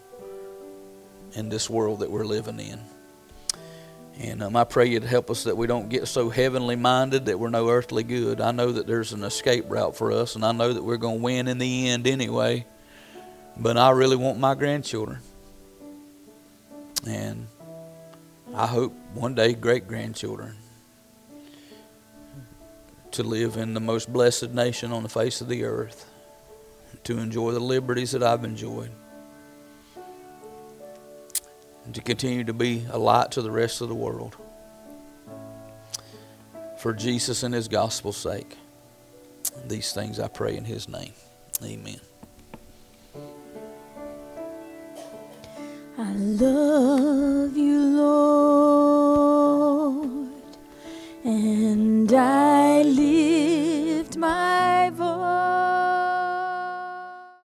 [1.34, 2.80] in this world that we're living in.
[4.18, 7.26] And um, I pray you to help us that we don't get so heavenly minded
[7.26, 8.40] that we're no earthly good.
[8.40, 11.18] I know that there's an escape route for us, and I know that we're going
[11.18, 12.64] to win in the end anyway.
[13.58, 15.18] But I really want my grandchildren.
[17.06, 17.46] And
[18.54, 20.56] I hope one day great grandchildren
[23.12, 26.05] to live in the most blessed nation on the face of the earth,
[27.06, 28.90] to enjoy the liberties that I've enjoyed,
[31.84, 34.34] and to continue to be a light to the rest of the world.
[36.78, 38.56] For Jesus and His gospel's sake.
[39.68, 41.12] These things I pray in His name.
[41.62, 42.00] Amen.
[45.96, 49.28] I love you, Lord,
[51.24, 52.82] and I